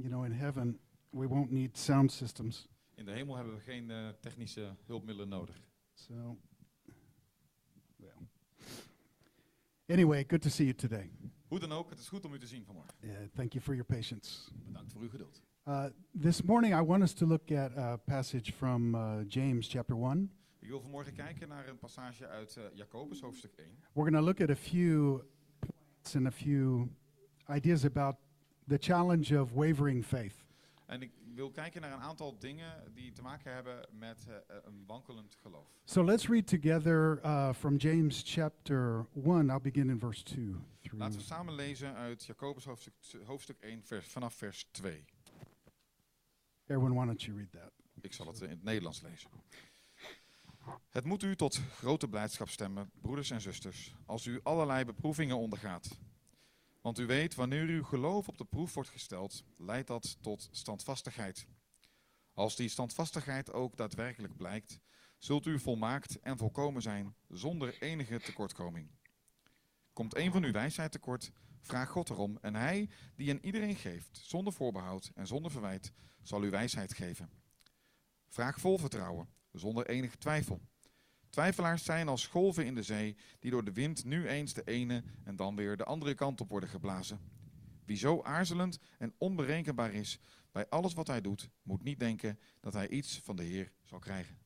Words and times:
You 0.00 0.08
know, 0.08 0.24
in 0.24 0.32
heaven, 0.32 0.78
we 1.10 1.26
won't 1.26 1.50
need 1.50 1.78
sound 1.78 2.12
systems. 2.12 2.68
In 2.94 3.04
de 3.04 3.12
hemel 3.12 3.36
hebben 3.36 3.54
we 3.54 3.60
geen 3.60 3.90
eh, 3.90 4.08
technische 4.20 4.76
hulpmiddelen 4.86 5.28
nodig. 5.28 5.60
So, 5.94 6.38
well. 7.96 8.28
Anyway, 9.86 10.24
good 10.28 10.42
to 10.42 10.48
see 10.48 10.64
you 10.64 10.76
today. 10.76 11.10
Hoe 11.48 11.58
dan 11.58 11.72
ook, 11.72 11.90
het 11.90 11.98
is 11.98 12.08
goed 12.08 12.24
om 12.24 12.34
u 12.34 12.38
te 12.38 12.46
zien 12.46 12.64
vanmorgen. 12.64 12.94
Uh, 13.00 13.12
thank 13.34 13.52
you 13.52 13.64
for 13.64 13.74
your 13.74 13.94
patience. 13.94 14.50
Bedankt 14.66 14.92
voor 14.92 15.02
uw 15.02 15.08
geduld. 15.08 15.42
Uh, 15.66 15.84
this 16.20 16.42
morning, 16.42 16.74
I 16.74 16.82
want 16.82 17.02
us 17.02 17.12
to 17.12 17.26
look 17.26 17.50
at 17.50 17.76
a 17.76 17.96
passage 17.96 18.52
from 18.52 18.94
uh, 18.94 19.18
James 19.28 19.68
chapter 19.68 19.96
1. 19.96 20.30
Ik 20.58 20.68
wil 20.68 20.80
vanmorgen 20.80 21.12
kijken 21.12 21.48
naar 21.48 21.68
een 21.68 21.78
passage 21.78 22.26
uit 22.26 22.56
eh, 22.56 22.64
Jacobus, 22.74 23.20
hoofdstuk 23.20 23.52
1. 23.56 23.66
We're 23.66 24.10
going 24.10 24.16
to 24.16 24.22
look 24.22 24.40
at 24.40 24.50
a 24.50 24.56
few 24.56 25.22
points 25.58 26.16
and 26.16 26.26
a 26.26 26.30
few 26.30 26.88
ideas 27.48 27.84
about 27.84 28.16
the 28.70 28.78
challenge 28.78 29.40
of 29.40 29.52
wavering 29.52 30.04
faith. 30.04 30.34
En 30.86 31.02
ik 31.02 31.12
wil 31.34 31.50
kijken 31.50 31.80
naar 31.80 31.92
een 31.92 32.00
aantal 32.00 32.38
dingen 32.38 32.92
die 32.94 33.12
te 33.12 33.22
maken 33.22 33.52
hebben 33.52 33.86
met 33.90 34.26
eh, 34.28 34.56
een 34.64 34.84
wankelend 34.86 35.36
geloof. 35.42 35.68
So 35.84 36.04
let's 36.04 36.28
read 36.28 36.46
together 36.46 37.20
uh, 37.24 37.52
from 37.52 37.76
James 37.76 38.22
chapter 38.26 39.06
1. 39.24 39.50
I'll 39.50 39.60
begin 39.60 39.90
in 39.90 39.98
verse 39.98 40.22
2. 40.22 40.54
Through. 40.80 41.00
Laten 41.00 41.18
we 41.18 41.24
samen 41.24 41.54
lezen 41.54 41.94
uit 41.94 42.24
Jacobus 42.24 42.64
hoofdstuk, 42.64 42.94
hoofdstuk 43.24 43.60
1 43.60 43.82
vers, 43.82 44.06
vanaf 44.06 44.34
vers 44.34 44.68
2. 44.70 45.04
Erwin, 46.66 46.94
why 46.94 47.04
don't 47.04 47.22
you 47.22 47.36
read 47.36 47.52
that? 47.52 47.72
Ik 48.00 48.12
zal 48.12 48.26
het 48.26 48.40
in 48.40 48.48
het 48.50 48.62
Nederlands 48.62 49.00
lezen. 49.00 49.30
Het 50.90 51.04
moet 51.04 51.22
u 51.22 51.36
tot 51.36 51.60
grote 51.74 52.08
blijdschap 52.08 52.48
stemmen, 52.48 52.90
broeders 53.00 53.30
en 53.30 53.40
zusters, 53.40 53.94
als 54.06 54.26
u 54.26 54.40
allerlei 54.42 54.84
beproevingen 54.84 55.36
ondergaat. 55.36 55.98
Want 56.80 56.98
u 56.98 57.06
weet, 57.06 57.34
wanneer 57.34 57.66
uw 57.66 57.84
geloof 57.84 58.28
op 58.28 58.38
de 58.38 58.44
proef 58.44 58.74
wordt 58.74 58.90
gesteld, 58.90 59.44
leidt 59.56 59.86
dat 59.88 60.16
tot 60.20 60.48
standvastigheid. 60.50 61.46
Als 62.34 62.56
die 62.56 62.68
standvastigheid 62.68 63.52
ook 63.52 63.76
daadwerkelijk 63.76 64.36
blijkt, 64.36 64.80
zult 65.18 65.46
u 65.46 65.58
volmaakt 65.58 66.20
en 66.20 66.38
volkomen 66.38 66.82
zijn, 66.82 67.14
zonder 67.28 67.82
enige 67.82 68.20
tekortkoming. 68.20 68.90
Komt 69.92 70.16
een 70.16 70.32
van 70.32 70.44
uw 70.44 70.52
wijsheid 70.52 70.92
tekort, 70.92 71.32
vraag 71.60 71.88
God 71.88 72.10
erom, 72.10 72.38
en 72.40 72.54
hij, 72.54 72.90
die 73.16 73.30
aan 73.30 73.38
iedereen 73.42 73.76
geeft, 73.76 74.20
zonder 74.22 74.52
voorbehoud 74.52 75.10
en 75.14 75.26
zonder 75.26 75.50
verwijt, 75.50 75.92
zal 76.22 76.44
u 76.44 76.50
wijsheid 76.50 76.94
geven. 76.94 77.30
Vraag 78.28 78.60
vol 78.60 78.78
vertrouwen, 78.78 79.28
zonder 79.52 79.88
enige 79.88 80.18
twijfel. 80.18 80.60
Twijfelaars 81.30 81.84
zijn 81.84 82.08
als 82.08 82.26
golven 82.26 82.66
in 82.66 82.74
de 82.74 82.82
zee, 82.82 83.16
die 83.38 83.50
door 83.50 83.64
de 83.64 83.72
wind 83.72 84.04
nu 84.04 84.28
eens 84.28 84.52
de 84.52 84.64
ene 84.64 85.02
en 85.24 85.36
dan 85.36 85.56
weer 85.56 85.76
de 85.76 85.84
andere 85.84 86.14
kant 86.14 86.40
op 86.40 86.48
worden 86.48 86.68
geblazen. 86.68 87.20
Wie 87.84 87.96
zo 87.96 88.22
aarzelend 88.22 88.78
en 88.98 89.14
onberekenbaar 89.18 89.92
is 89.92 90.20
bij 90.52 90.68
alles 90.68 90.94
wat 90.94 91.06
hij 91.06 91.20
doet, 91.20 91.50
moet 91.62 91.82
niet 91.82 91.98
denken 91.98 92.38
dat 92.60 92.72
hij 92.72 92.88
iets 92.88 93.18
van 93.18 93.36
de 93.36 93.42
Heer 93.42 93.72
zal 93.82 93.98
krijgen. 93.98 94.38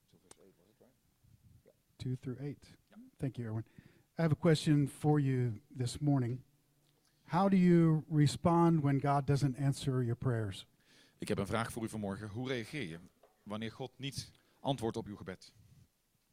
2 1.97 2.19
through 2.21 2.41
8. 2.41 2.77
Thank 3.17 3.37
you, 3.37 3.49
Erwin. 3.49 3.65
I 4.19 4.23
have 4.23 4.33
a 4.33 4.39
question 4.41 4.89
for 4.89 5.21
you 5.21 5.61
this 5.77 5.99
morning. 5.99 6.41
How 7.25 7.51
do 7.51 7.57
you 7.57 8.05
respond 8.11 8.83
when 8.83 9.01
God 9.01 9.27
doesn't 9.27 9.57
answer 9.59 10.03
your 10.03 10.17
prayers? 10.17 10.67
Ik 11.19 11.29
heb 11.29 11.39
een 11.39 11.47
vraag 11.47 11.73
voor 11.73 11.83
u 11.83 11.89
vanmorgen. 11.89 12.29
Hoe 12.29 12.49
reageer 12.49 12.89
je 12.89 12.99
wanneer 13.43 13.73
God 13.73 13.93
niet 13.97 14.31
antwoordt 14.61 14.97
op 14.97 15.07
uw 15.07 15.17
gebed? 15.17 15.53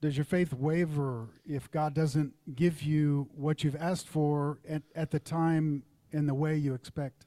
Does 0.01 0.15
your 0.15 0.25
faith 0.25 0.51
waver 0.53 1.27
if 1.45 1.69
God 1.69 1.93
doesn't 1.93 2.33
give 2.55 2.81
you 2.81 3.27
what 3.35 3.61
you've 3.61 3.81
asked 3.81 4.09
for 4.09 4.57
at, 4.67 4.81
at 4.95 5.11
the 5.11 5.19
time 5.19 5.83
and 6.11 6.27
the 6.27 6.33
way 6.33 6.57
you 6.57 6.73
expect? 6.73 7.25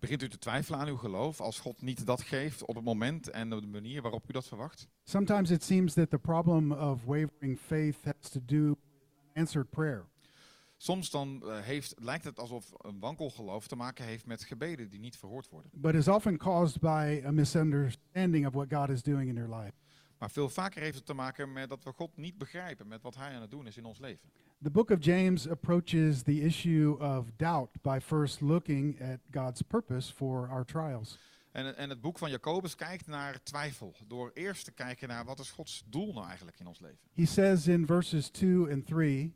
Begint 0.00 0.22
u 0.22 0.28
te 0.28 0.38
twijfelen 0.38 0.80
aan 0.80 0.88
uw 0.88 0.96
geloof 0.96 1.40
als 1.40 1.60
God 1.60 1.82
niet 1.82 2.06
dat 2.06 2.22
geeft 2.22 2.64
op 2.64 2.74
het 2.74 2.84
moment 2.84 3.30
en 3.30 3.52
op 3.52 3.60
de 3.60 3.66
manier 3.66 4.02
waarop 4.02 4.28
u 4.28 4.32
dat 4.32 4.46
verwacht? 4.48 4.88
Sometimes 5.04 5.50
it 5.50 5.62
seems 5.64 5.94
that 5.94 6.10
the 6.10 6.18
problem 6.18 6.72
of 6.72 7.04
wavering 7.04 7.58
faith 7.58 7.96
has 8.04 8.30
to 8.30 8.40
do 8.44 8.68
with 8.68 8.76
unanswered 9.34 9.70
prayer. 9.70 10.04
Soms 10.76 11.10
dan 11.10 11.42
eh, 11.42 11.60
heeft, 11.60 11.94
lijkt 11.98 12.24
het 12.24 12.38
alsof 12.38 12.72
een 12.78 12.98
wankelgeloof 13.00 13.66
te 13.66 13.76
maken 13.76 14.04
heeft 14.04 14.26
met 14.26 14.44
gebeden 14.44 14.90
die 14.90 15.00
niet 15.00 15.16
verhoord 15.16 15.48
worden. 15.48 15.70
but 15.74 15.94
is 15.94 16.08
often 16.08 16.36
caused 16.36 16.80
by 16.80 17.22
a 17.26 17.30
misunderstanding 17.30 18.46
of 18.46 18.52
what 18.52 18.72
God 18.72 18.88
is 18.88 19.02
doing 19.02 19.28
in 19.28 19.34
your 19.34 19.56
life. 19.56 19.72
Maar 20.22 20.30
veel 20.30 20.48
vaker 20.48 20.82
heeft 20.82 20.96
het 20.96 21.06
te 21.06 21.14
maken 21.14 21.52
met 21.52 21.68
dat 21.68 21.84
we 21.84 21.92
God 21.92 22.16
niet 22.16 22.38
begrijpen 22.38 22.88
met 22.88 23.02
wat 23.02 23.14
Hij 23.14 23.34
aan 23.34 23.40
het 23.40 23.50
doen 23.50 23.66
is 23.66 23.76
in 23.76 23.84
ons 23.84 23.98
leven. 23.98 24.30
The 24.62 24.70
book 24.70 24.90
of 24.90 25.04
James 25.04 25.48
approaches 25.48 26.22
the 26.22 26.40
issue 26.40 26.98
of 26.98 27.26
doubt 27.36 27.82
by 27.82 27.98
first 28.02 28.40
looking 28.40 29.02
at 29.02 29.18
God's 29.30 29.62
purpose 29.62 30.12
for 30.12 30.48
our 30.48 30.64
trials. 30.64 31.18
En, 31.50 31.76
en 31.76 31.88
het 31.88 32.00
boek 32.00 32.18
van 32.18 32.30
Jacobus 32.30 32.74
kijkt 32.74 33.06
naar 33.06 33.42
twijfel. 33.42 33.94
Door 34.06 34.30
eerst 34.34 34.64
te 34.64 34.72
kijken 34.72 35.08
naar 35.08 35.24
wat 35.24 35.38
is 35.38 35.50
Gods 35.50 35.82
doel 35.86 36.12
nou 36.12 36.26
eigenlijk 36.26 36.60
in 36.60 36.66
ons 36.66 36.80
leven. 36.80 37.08
He 37.14 37.26
says 37.26 37.66
in 37.66 37.86
verses 37.86 38.28
2 38.28 38.72
and 38.72 38.86
3 38.86 39.34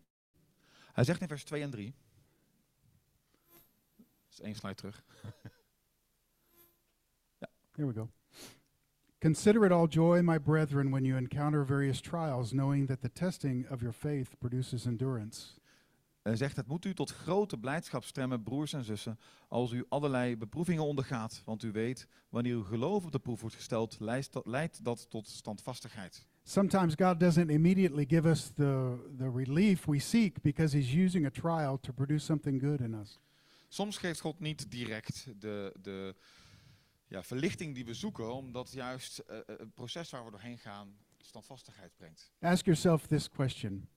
Hij 0.93 1.05
zegt 1.05 1.21
in 1.21 1.29
vers 1.29 1.45
2 1.45 1.63
en 1.63 1.71
3. 1.71 1.95
Dat 3.97 4.07
is 4.31 4.41
één 4.41 4.55
slide 4.55 4.75
terug. 4.75 5.05
Here 7.77 7.89
we 7.89 7.93
go. 7.93 8.11
Consider 9.27 9.65
it 9.65 9.73
all 9.73 9.89
joy, 9.89 10.23
my 10.23 10.39
brethren, 10.39 10.93
when 10.93 11.05
you 11.05 11.17
encounter 11.17 11.65
various 11.65 12.01
trials, 12.01 12.53
knowing 12.53 12.87
that 12.87 13.01
the 13.01 13.09
testing 13.09 13.67
of 13.71 13.81
your 13.81 13.93
faith 13.93 14.39
produces 14.39 14.87
endurance. 14.87 15.47
Hij 16.23 16.37
zegt, 16.37 16.57
het 16.57 16.67
moet 16.67 16.85
u 16.85 16.95
tot 16.95 17.11
grote 17.11 17.57
blijdschap 17.59 18.05
stemmen, 18.05 18.43
broers 18.43 18.73
en 18.73 18.85
zussen, 18.85 19.19
als 19.49 19.73
u 19.73 19.85
allerlei 19.89 20.37
beproevingen 20.37 20.85
ondergaat. 20.85 21.43
Want 21.45 21.63
u 21.63 21.73
weet, 21.73 22.07
wanneer 22.29 22.55
uw 22.55 22.65
geloof 22.65 23.05
op 23.05 23.13
de 23.13 23.19
proef 23.19 23.41
wordt 23.41 23.57
gesteld, 23.57 23.97
leidt 24.01 24.33
dat, 24.33 24.47
leidt 24.47 24.85
dat 24.85 25.11
tot 25.11 25.29
standvastigheid. 25.29 26.27
Sometimes 26.43 26.95
God 26.95 27.21
doesn't 27.21 27.51
immediately 27.51 28.05
give 28.09 28.29
us 28.29 28.51
the, 28.55 28.97
the 29.19 29.31
relief 29.35 29.85
we 29.85 29.99
seek 29.99 30.43
because 30.43 30.77
He's 30.77 30.95
using 30.95 31.27
a 31.27 31.31
trial 31.31 31.81
to 31.81 31.93
produce 31.93 32.25
something 32.25 32.63
good 32.63 32.81
in 32.81 32.95
us. 32.95 33.19
Soms 33.69 33.99
geeft 33.99 34.21
God 34.21 34.41
niet 34.41 34.71
direct 34.71 35.27
de, 35.39 35.75
de 35.83 36.15
ja, 37.09 37.23
verlichting 37.23 37.75
die 37.75 37.85
we 37.85 37.95
zoeken, 37.95 38.33
omdat 38.35 38.73
juist 38.73 39.19
eh, 39.19 39.39
het 39.47 39.75
proces 39.75 40.11
waar 40.11 40.25
we 40.25 40.31
doorheen 40.31 40.59
gaan 40.59 40.97
standvastigheid 41.21 41.97
brengt. 41.97 42.31
Ask 42.41 42.65
yourself 42.65 43.07
this 43.07 43.31
question 43.31 43.89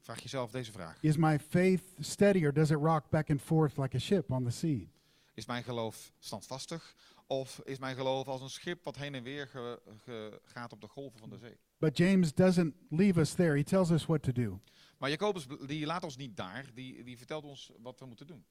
Vraag 0.00 0.22
jezelf 0.22 0.50
deze 0.50 0.72
vraag. 0.72 1.02
Is 1.02 1.16
my 1.16 1.38
faith 1.38 1.82
steady 1.98 2.44
or 2.44 2.52
does 2.52 2.70
it 2.70 2.76
rock 2.76 3.10
back 3.10 3.30
and 3.30 3.42
forth 3.42 3.76
like 3.76 3.96
a 3.96 3.98
ship 3.98 4.30
on 4.30 4.44
the 4.44 4.50
sea? 4.50 4.88
Is 5.34 5.46
mijn 5.46 5.62
geloof 5.64 6.12
standvastig 6.18 6.94
of 7.26 7.60
is 7.64 7.78
mijn 7.78 7.96
geloof 7.96 8.26
als 8.26 8.40
een 8.40 8.50
schip 8.50 8.84
wat 8.84 8.96
heen 8.96 9.14
en 9.14 9.22
weer 9.22 9.48
ge- 9.48 9.80
ge- 10.04 10.40
gaat 10.44 10.72
op 10.72 10.80
de 10.80 10.88
golven 10.88 11.18
van 11.18 11.30
de 11.30 11.38
zee? 11.38 11.56
But 11.78 11.96
James 11.96 12.34
doesn't 12.34 12.74
leave 12.90 13.20
us 13.20 13.32
there. 13.34 13.56
He 13.56 13.62
tells 13.62 13.90
us 13.90 14.06
what 14.06 14.22
to 14.22 14.32
do. 14.32 14.60
Maar 14.98 15.10
Jacobus 15.10 15.46
die 15.66 15.86
laat 15.86 16.04
ons 16.04 16.16
niet 16.16 16.36
daar, 16.36 16.70
die, 16.74 17.04
die 17.04 17.16
vertelt 17.16 17.44
ons 17.44 17.70
wat 17.82 18.00
we 18.00 18.06
moeten 18.06 18.26
doen. 18.26 18.44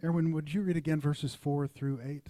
Erwin, 0.00 0.30
would 0.30 0.50
you 0.50 0.64
read 0.64 0.76
again 0.76 1.00
verses 1.00 1.34
4 1.36 1.68
through 1.72 2.00
8? 2.02 2.28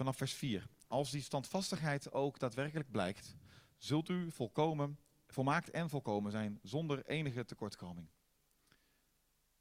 Vanaf 0.00 0.16
vers 0.16 0.32
4. 0.32 0.66
Als 0.86 1.10
die 1.10 1.22
standvastigheid 1.22 2.12
ook 2.12 2.38
daadwerkelijk 2.38 2.90
blijkt, 2.90 3.36
zult 3.76 4.08
u 4.08 4.30
volkomen, 4.30 4.98
volmaakt 5.26 5.70
en 5.70 5.88
volkomen 5.88 6.32
zijn 6.32 6.58
zonder 6.62 7.06
enige 7.06 7.44
tekortkoming. 7.44 8.08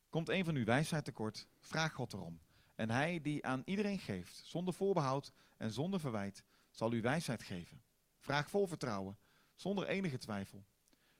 Komt 0.09 0.29
een 0.29 0.45
van 0.45 0.55
uw 0.55 0.65
wijsheid 0.65 1.05
tekort, 1.05 1.47
vraag 1.59 1.93
God 1.93 2.13
erom. 2.13 2.39
En 2.75 2.89
hij 2.89 3.21
die 3.21 3.45
aan 3.45 3.61
iedereen 3.65 3.99
geeft, 3.99 4.41
zonder 4.45 4.73
voorbehoud 4.73 5.31
en 5.57 5.71
zonder 5.71 5.99
verwijt, 5.99 6.43
zal 6.69 6.93
u 6.93 7.01
wijsheid 7.01 7.43
geven. 7.43 7.81
Vraag 8.17 8.49
vol 8.49 8.67
vertrouwen, 8.67 9.17
zonder 9.55 9.87
enige 9.87 10.17
twijfel. 10.17 10.65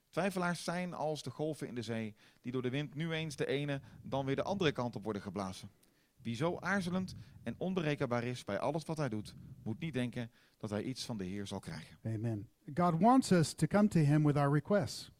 Twijfelaars 0.10 0.64
zijn 0.64 0.94
als 0.94 1.24
de 1.24 1.30
golven 1.30 1.68
in 1.68 1.76
de 1.76 1.82
zee, 1.82 2.16
die 2.42 2.52
door 2.52 2.62
de 2.62 2.70
wind 2.70 2.96
nu 2.96 3.12
eens 3.14 3.36
de 3.36 3.46
ene, 3.46 3.82
dan 4.02 4.26
weer 4.26 4.36
de 4.36 4.44
andere 4.44 4.72
kant 4.72 4.96
op 4.96 5.04
worden 5.04 5.22
geblazen. 5.22 5.72
Wie 6.22 6.36
zo 6.36 6.58
aarzelend 6.60 7.16
en 7.44 7.56
onberekenbaar 7.58 8.24
is 8.24 8.44
bij 8.44 8.60
alles 8.60 8.86
wat 8.86 8.98
hij 8.98 9.10
doet, 9.10 9.36
moet 9.64 9.80
niet 9.80 9.94
denken 9.94 10.32
dat 10.58 10.70
hij 10.70 10.84
iets 10.84 11.06
van 11.06 11.18
de 11.18 11.26
Heer 11.26 11.48
zal 11.48 11.60
krijgen. 11.60 11.98
Amen. 12.04 12.50
God 12.74 13.00
wants 13.00 13.32
us 13.32 13.54
to 13.54 13.68
come 13.68 13.88
to 13.88 14.00
Him 14.00 14.24
with 14.24 14.38
our 14.38 14.54
requests, 14.54 15.12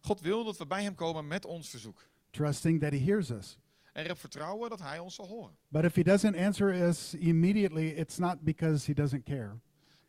God 0.00 0.20
wil 0.20 0.44
dat 0.44 0.56
we 0.56 0.66
bij 0.66 0.82
hem 0.82 0.94
komen 0.94 1.26
met 1.26 1.44
ons 1.44 1.68
verzoek. 1.70 2.08
trusting 2.30 2.80
that 2.80 2.92
He 2.92 2.98
hears 2.98 3.30
us. 3.30 3.58
En 3.92 4.04
erop 4.04 4.18
vertrouwen 4.18 4.70
dat 4.70 4.80
hij 4.80 4.98
ons 4.98 5.14
zal 5.14 5.26
horen. 5.26 5.56
But 5.68 5.84
if 5.84 5.94
He 5.94 6.02
doesn't 6.02 6.36
answer 6.36 6.88
us 6.88 7.14
immediately, 7.14 7.86
it's 7.88 8.18
not 8.18 8.40
because 8.44 8.86
He 8.86 8.94
doesn't 8.94 9.24
care. 9.24 9.58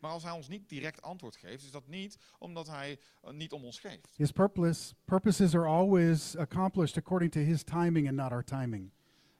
Maar 0.00 0.10
als 0.10 0.22
hij 0.22 0.32
ons 0.32 0.48
niet 0.48 0.68
direct 0.68 1.02
antwoord 1.02 1.36
geeft, 1.36 1.64
is 1.64 1.70
dat 1.70 1.88
niet 1.88 2.18
omdat 2.38 2.66
hij 2.66 2.98
eh, 3.22 3.32
niet 3.32 3.52
om 3.52 3.64
ons 3.64 3.78
geeft. 3.78 4.08
His 4.16 4.30
purpose, 4.30 4.94
purposes 5.04 5.54
are 5.54 5.66
always 5.66 6.36
accomplished 6.36 6.96
according 6.96 7.32
to 7.32 7.40
His 7.40 7.62
timing 7.62 8.08
and 8.08 8.16
not 8.16 8.30
our 8.30 8.44
timing. 8.44 8.90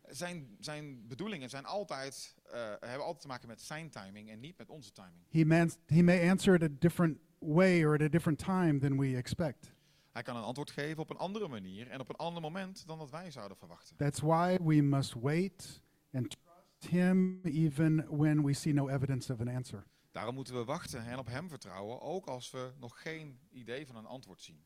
Zijn, 0.09 0.57
zijn 0.61 1.07
bedoelingen 1.07 1.49
zijn 1.49 1.65
altijd, 1.65 2.35
eh, 2.45 2.61
hebben 2.81 3.05
altijd 3.05 3.21
te 3.21 3.27
maken 3.27 3.49
met 3.49 3.63
zijn 3.63 3.91
timing 3.91 4.31
en 4.31 4.41
niet 4.41 4.59
met 4.59 4.71
onze 4.71 4.93
timing. 4.93 5.25
He, 5.29 5.45
man, 5.45 5.71
he 5.87 6.03
may 6.03 6.31
answer 6.31 6.55
it 6.55 6.63
a 6.63 6.75
different 6.79 7.19
way 7.39 7.85
or 7.85 7.95
at 7.95 8.01
a 8.01 8.09
different 8.09 8.39
time 8.39 8.79
than 8.79 8.99
we 8.99 9.17
expect. 9.17 9.75
Hij 10.13 10.23
kan 10.23 10.37
een 10.37 10.43
antwoord 10.43 10.71
geven 10.71 11.03
op 11.03 11.11
een 11.11 11.17
andere 11.17 11.49
manier 11.49 11.89
en 11.89 12.01
op 12.01 12.09
een 12.09 12.17
ander 12.17 12.43
moment 12.43 12.87
dan 12.87 12.99
dat 12.99 13.11
wij 13.11 13.31
zouden 13.31 13.57
verwachten. 13.57 13.97
That's 13.97 14.21
why 14.21 14.59
we 14.63 14.75
must 14.75 15.15
wait 15.15 15.83
and 16.13 16.31
trust 16.31 16.91
Him 16.91 17.41
even 17.43 18.17
when 18.17 18.45
we 18.45 18.53
see 18.53 18.73
no 18.73 18.89
evidence 18.89 19.33
of 19.33 19.41
an 19.41 19.49
answer. 19.49 19.87
Daarom 20.13 20.35
moeten 20.35 20.55
we 20.55 20.65
wachten 20.65 21.07
en 21.07 21.19
op 21.19 21.27
Hem 21.27 21.49
vertrouwen, 21.49 22.01
ook 22.01 22.27
als 22.27 22.51
we 22.51 22.73
nog 22.79 23.03
geen 23.03 23.39
idee 23.51 23.87
van 23.87 23.97
een 23.97 24.07
antwoord 24.07 24.41
zien. 24.41 24.65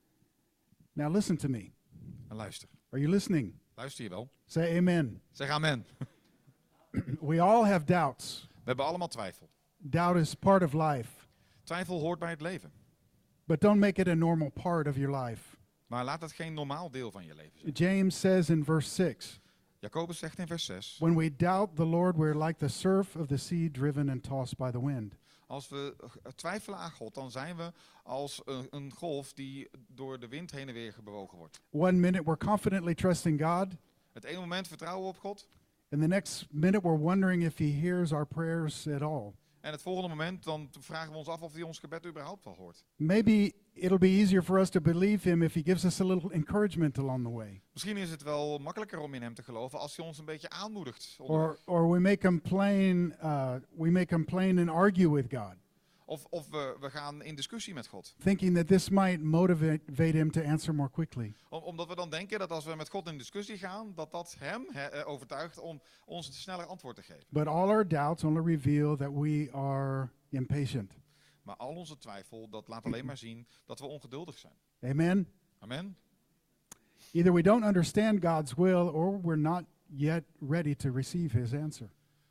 Now, 0.92 1.12
listen 1.12 1.36
to 1.36 1.48
me. 1.48 1.72
En 2.28 2.36
luister. 2.36 2.68
Are 2.92 2.98
you 3.00 3.08
listening? 3.08 3.54
Luister 3.74 4.04
je 4.04 4.10
wel? 4.10 4.28
Say 4.46 4.76
amen. 4.78 5.20
Zeg 5.30 5.48
amen. 5.48 5.84
We 7.20 7.40
all 7.40 7.64
have 7.64 7.84
doubts. 7.84 8.48
We 8.54 8.62
hebben 8.64 8.84
allemaal 8.84 9.08
twijfel. 9.08 9.48
Doubt 9.78 10.16
is 10.16 10.34
part 10.34 10.62
of 10.62 10.72
life, 10.72 11.10
Twijfel 11.64 12.00
hoort 12.00 12.18
bij 12.18 12.30
het 12.30 12.40
leven. 12.40 12.72
but 13.46 13.60
don't 13.60 13.80
make 13.80 14.00
it 14.00 14.08
a 14.08 14.14
normal 14.14 14.50
part 14.50 14.86
of 14.88 14.96
your 14.96 15.16
life. 15.24 15.56
Maar 15.86 16.04
laat 16.04 16.20
het 16.20 16.32
geen 16.32 16.54
normaal 16.54 16.90
deel 16.90 17.10
van 17.10 17.24
je 17.24 17.34
leven 17.34 17.58
zijn. 17.60 17.72
James 17.72 18.20
says 18.20 18.50
in 18.50 18.64
verse 18.64 18.88
6 18.90 19.40
Jacobus 19.78 20.18
zegt 20.18 20.38
in 20.38 20.46
vers 20.46 20.64
6. 20.64 20.96
When 20.98 21.16
we 21.16 21.36
doubt 21.36 21.76
the 21.76 21.84
Lord, 21.84 22.16
we're 22.16 22.44
like 22.44 22.58
the 22.58 22.68
surf 22.68 23.16
of 23.16 23.26
the 23.26 23.36
sea 23.36 23.70
driven 23.70 24.08
and 24.10 24.22
tossed 24.22 24.56
by 24.56 24.70
the 24.70 24.84
wind. 24.84 25.16
Als 25.50 25.68
we 25.68 25.94
twijfelen 26.34 26.78
aan 26.78 26.90
God, 26.90 27.14
dan 27.14 27.30
zijn 27.30 27.56
we 27.56 27.72
als 28.02 28.42
een, 28.44 28.66
een 28.70 28.92
golf 28.92 29.32
die 29.32 29.68
door 29.88 30.20
de 30.20 30.28
wind 30.28 30.50
heen 30.50 30.68
en 30.68 30.74
weer 30.74 30.96
bewogen 31.04 31.38
wordt. 31.38 31.60
One 31.70 31.92
minute 31.92 32.24
we're 32.24 32.36
confidently 32.36 32.94
trusting 32.94 33.42
God, 33.42 33.66
Het 34.12 34.24
ene 34.24 34.38
moment 34.40 34.68
vertrouwen 34.68 35.02
we 35.02 35.08
op 35.08 35.18
God. 35.18 35.48
and 35.90 36.00
the 36.00 36.06
next 36.08 36.46
minute 36.50 36.82
we're 36.88 36.98
wondering 36.98 37.42
if 37.44 37.58
He 37.58 37.70
hears 37.80 38.12
our 38.12 38.26
prayers 38.26 38.86
at 38.88 39.02
all. 39.02 39.34
En 39.60 39.72
het 39.72 39.82
volgende 39.82 40.08
moment 40.08 40.44
dan 40.44 40.68
vragen 40.80 41.12
we 41.12 41.18
ons 41.18 41.28
af 41.28 41.42
of 41.42 41.52
hij 41.52 41.62
ons 41.62 41.78
gebed 41.78 42.06
überhaupt 42.06 42.44
wel 42.44 42.54
hoort. 42.54 42.84
Maybe 42.96 43.52
it'll 43.72 43.98
be 43.98 44.06
easier 44.06 44.42
for 44.42 44.58
us 44.58 44.70
to 44.70 44.80
believe 44.80 45.28
Him 45.28 45.42
if 45.42 45.54
He 45.54 45.62
gives 45.64 45.84
us 45.84 46.00
a 46.00 46.04
little 46.04 46.32
encouragement 46.32 46.98
along 46.98 47.24
the 47.24 47.30
way. 47.30 47.62
Misschien 47.72 47.96
is 47.96 48.10
het 48.10 48.22
wel 48.22 48.58
makkelijker 48.58 48.98
om 48.98 49.14
in 49.14 49.22
hem 49.22 49.34
te 49.34 49.42
geloven 49.42 49.78
als 49.78 49.96
hij 49.96 50.06
ons 50.06 50.18
een 50.18 50.24
beetje 50.24 50.50
aanmoedigt. 50.50 51.14
Or, 51.18 51.58
or 51.64 51.90
we 51.90 51.98
may 51.98 52.18
complain, 52.18 53.14
uh, 53.22 53.54
we 53.76 53.90
may 53.90 54.06
complain 54.06 54.58
and 54.58 54.68
argue 54.68 55.12
with 55.14 55.26
God, 55.34 55.54
Of, 56.10 56.24
of 56.30 56.48
we, 56.50 56.76
we 56.80 56.90
gaan 56.90 57.22
in 57.22 57.34
discussie 57.34 57.74
met 57.74 57.86
God. 57.86 58.14
thinking 58.18 58.54
that 58.56 58.66
this 58.66 58.88
might 58.88 59.20
motivate 59.22 60.16
Him 60.16 60.30
to 60.30 60.40
answer 60.40 60.74
more 60.74 60.90
quickly. 60.90 61.34
Om- 61.48 61.62
omdat 61.62 61.88
we 61.88 61.94
dan 61.94 62.10
denken 62.10 62.38
dat 62.38 62.50
als 62.50 62.64
we 62.64 62.74
met 62.74 62.88
God 62.88 63.08
in 63.08 63.18
discussie 63.18 63.58
gaan, 63.58 63.92
dat 63.94 64.10
dat 64.10 64.36
hem 64.38 64.66
hè, 64.72 64.86
eh, 64.86 65.08
overtuigt 65.08 65.58
om 65.58 65.80
ons 66.04 66.26
een 66.26 66.32
sneller 66.32 66.66
antwoord 66.66 66.96
te 66.96 67.02
geven. 67.02 67.24
But 67.28 67.46
all 67.46 67.68
our 67.68 67.88
doubts 67.88 68.24
only 68.24 68.52
reveal 68.54 68.96
that 68.96 69.12
we 69.12 69.48
are 69.52 70.08
impatient. 70.28 70.92
Maar 71.42 71.56
al 71.56 71.74
onze 71.74 71.98
twijfel, 71.98 72.48
dat 72.48 72.68
laat 72.68 72.84
alleen 72.84 73.04
maar 73.04 73.16
zien 73.16 73.46
dat 73.66 73.80
we 73.80 73.86
ongeduldig 73.86 74.38
zijn. 74.38 74.54
Amen? 74.80 75.28
Amen. 75.58 75.96
Either 77.12 77.32
we 77.32 77.42
don't 77.42 77.64
understand 77.64 78.24
God's 78.24 78.54
will 78.54 78.88
or 78.88 79.20
we're 79.22 79.36
not 79.40 79.64
yet 79.86 80.24
ready 80.48 80.74
to 80.74 80.90
receive 80.92 81.38
His 81.38 81.52
answer. 81.54 81.90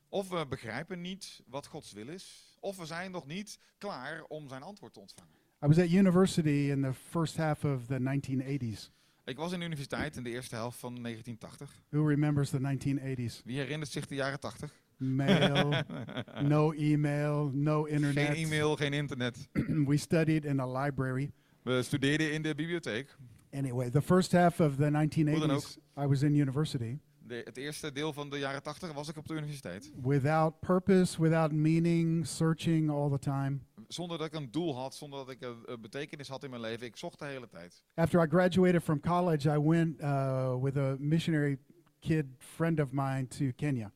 Of 0.09 0.29
we 0.29 0.45
begrijpen 0.47 1.01
niet 1.01 1.43
wat 1.47 1.67
Gods 1.67 1.91
wil 1.91 2.07
is, 2.07 2.48
of 2.59 2.77
we 2.77 2.85
zijn 2.85 3.11
nog 3.11 3.27
niet 3.27 3.59
klaar 3.77 4.23
om 4.27 4.47
zijn 4.47 4.61
antwoord 4.61 4.93
te 4.93 4.99
ontvangen. 4.99 5.33
I 5.63 5.67
was 5.67 5.77
at 5.77 5.89
university 5.89 6.69
in 6.71 6.81
the 6.81 6.93
first 6.93 7.37
half 7.37 7.63
of 7.65 7.85
the 7.87 7.99
1980s. 7.99 8.91
Ik 9.25 9.37
was 9.37 9.51
in 9.51 9.59
de 9.59 9.65
universiteit 9.65 10.17
in 10.17 10.23
de 10.23 10.29
eerste 10.29 10.55
helft 10.55 10.79
van 10.79 10.95
1980. 11.01 11.83
Who 11.89 12.07
remembers 12.07 12.49
the 12.49 12.59
1980s? 12.59 13.43
Wie 13.45 13.57
herinnert 13.57 13.91
zich 13.91 14.07
de 14.07 14.15
jaren 14.15 14.39
80? 14.39 14.73
Mail, 14.97 15.83
no 16.41 16.73
email, 16.73 17.51
no 17.53 17.85
internet. 17.85 18.25
Geen 18.25 18.45
e-mail, 18.45 18.75
geen 18.75 18.93
internet. 18.93 19.47
we 19.89 19.97
studied 19.97 20.45
in 20.45 20.59
a 20.59 20.83
library. 20.83 21.31
We 21.61 21.83
studeerden 21.83 22.33
in 22.33 22.41
de 22.41 22.55
bibliotheek. 22.55 23.15
Anyway, 23.51 23.89
the 23.89 24.01
first 24.01 24.31
half 24.31 24.59
of 24.59 24.75
the 24.75 24.91
dan 24.91 25.09
1980s, 25.09 25.77
I 25.97 26.07
was 26.07 26.21
in 26.21 26.35
university 26.35 26.99
De, 27.29 27.41
het 27.45 27.57
eerste 27.57 27.91
deel 27.91 28.13
van 28.13 28.29
de 28.29 28.37
jaren 28.39 28.63
80 28.63 28.93
was 28.93 29.07
ik 29.09 29.17
op 29.17 29.27
de 29.27 29.33
universiteit. 29.33 29.91
without 30.03 30.59
purpose, 30.59 31.21
without 31.21 31.51
meaning, 31.51 32.27
searching 32.27 32.89
all 32.89 33.09
the 33.09 33.19
time. 33.19 33.59
Zonder 33.87 34.17
dat 34.17 34.27
ik 34.27 34.33
een 34.33 34.51
doel 34.51 34.75
had, 34.75 34.95
zonder 34.95 35.19
dat 35.19 35.29
ik 35.29 35.41
een, 35.41 35.63
een 35.65 35.81
betekenis 35.81 36.27
had 36.27 36.43
in 36.43 36.49
mijn 36.49 36.61
leven. 36.61 36.85
Ik 36.87 36.97
zocht 36.97 37.19
de 37.19 37.25
hele 37.25 37.47
tijd. 37.47 37.83
After 37.93 38.23
I 38.23 38.27
graduated 38.27 38.83
from 38.83 38.99
college, 38.99 39.49
I 39.49 39.59
went 39.59 40.01
uh, 40.01 40.61
with 40.61 40.77
a 40.77 40.95
missionary 40.99 41.57
kid 41.99 42.25
friend 42.37 42.79
of 42.79 42.91
mine 42.91 43.27
to 43.27 43.45
Kenya. 43.55 43.91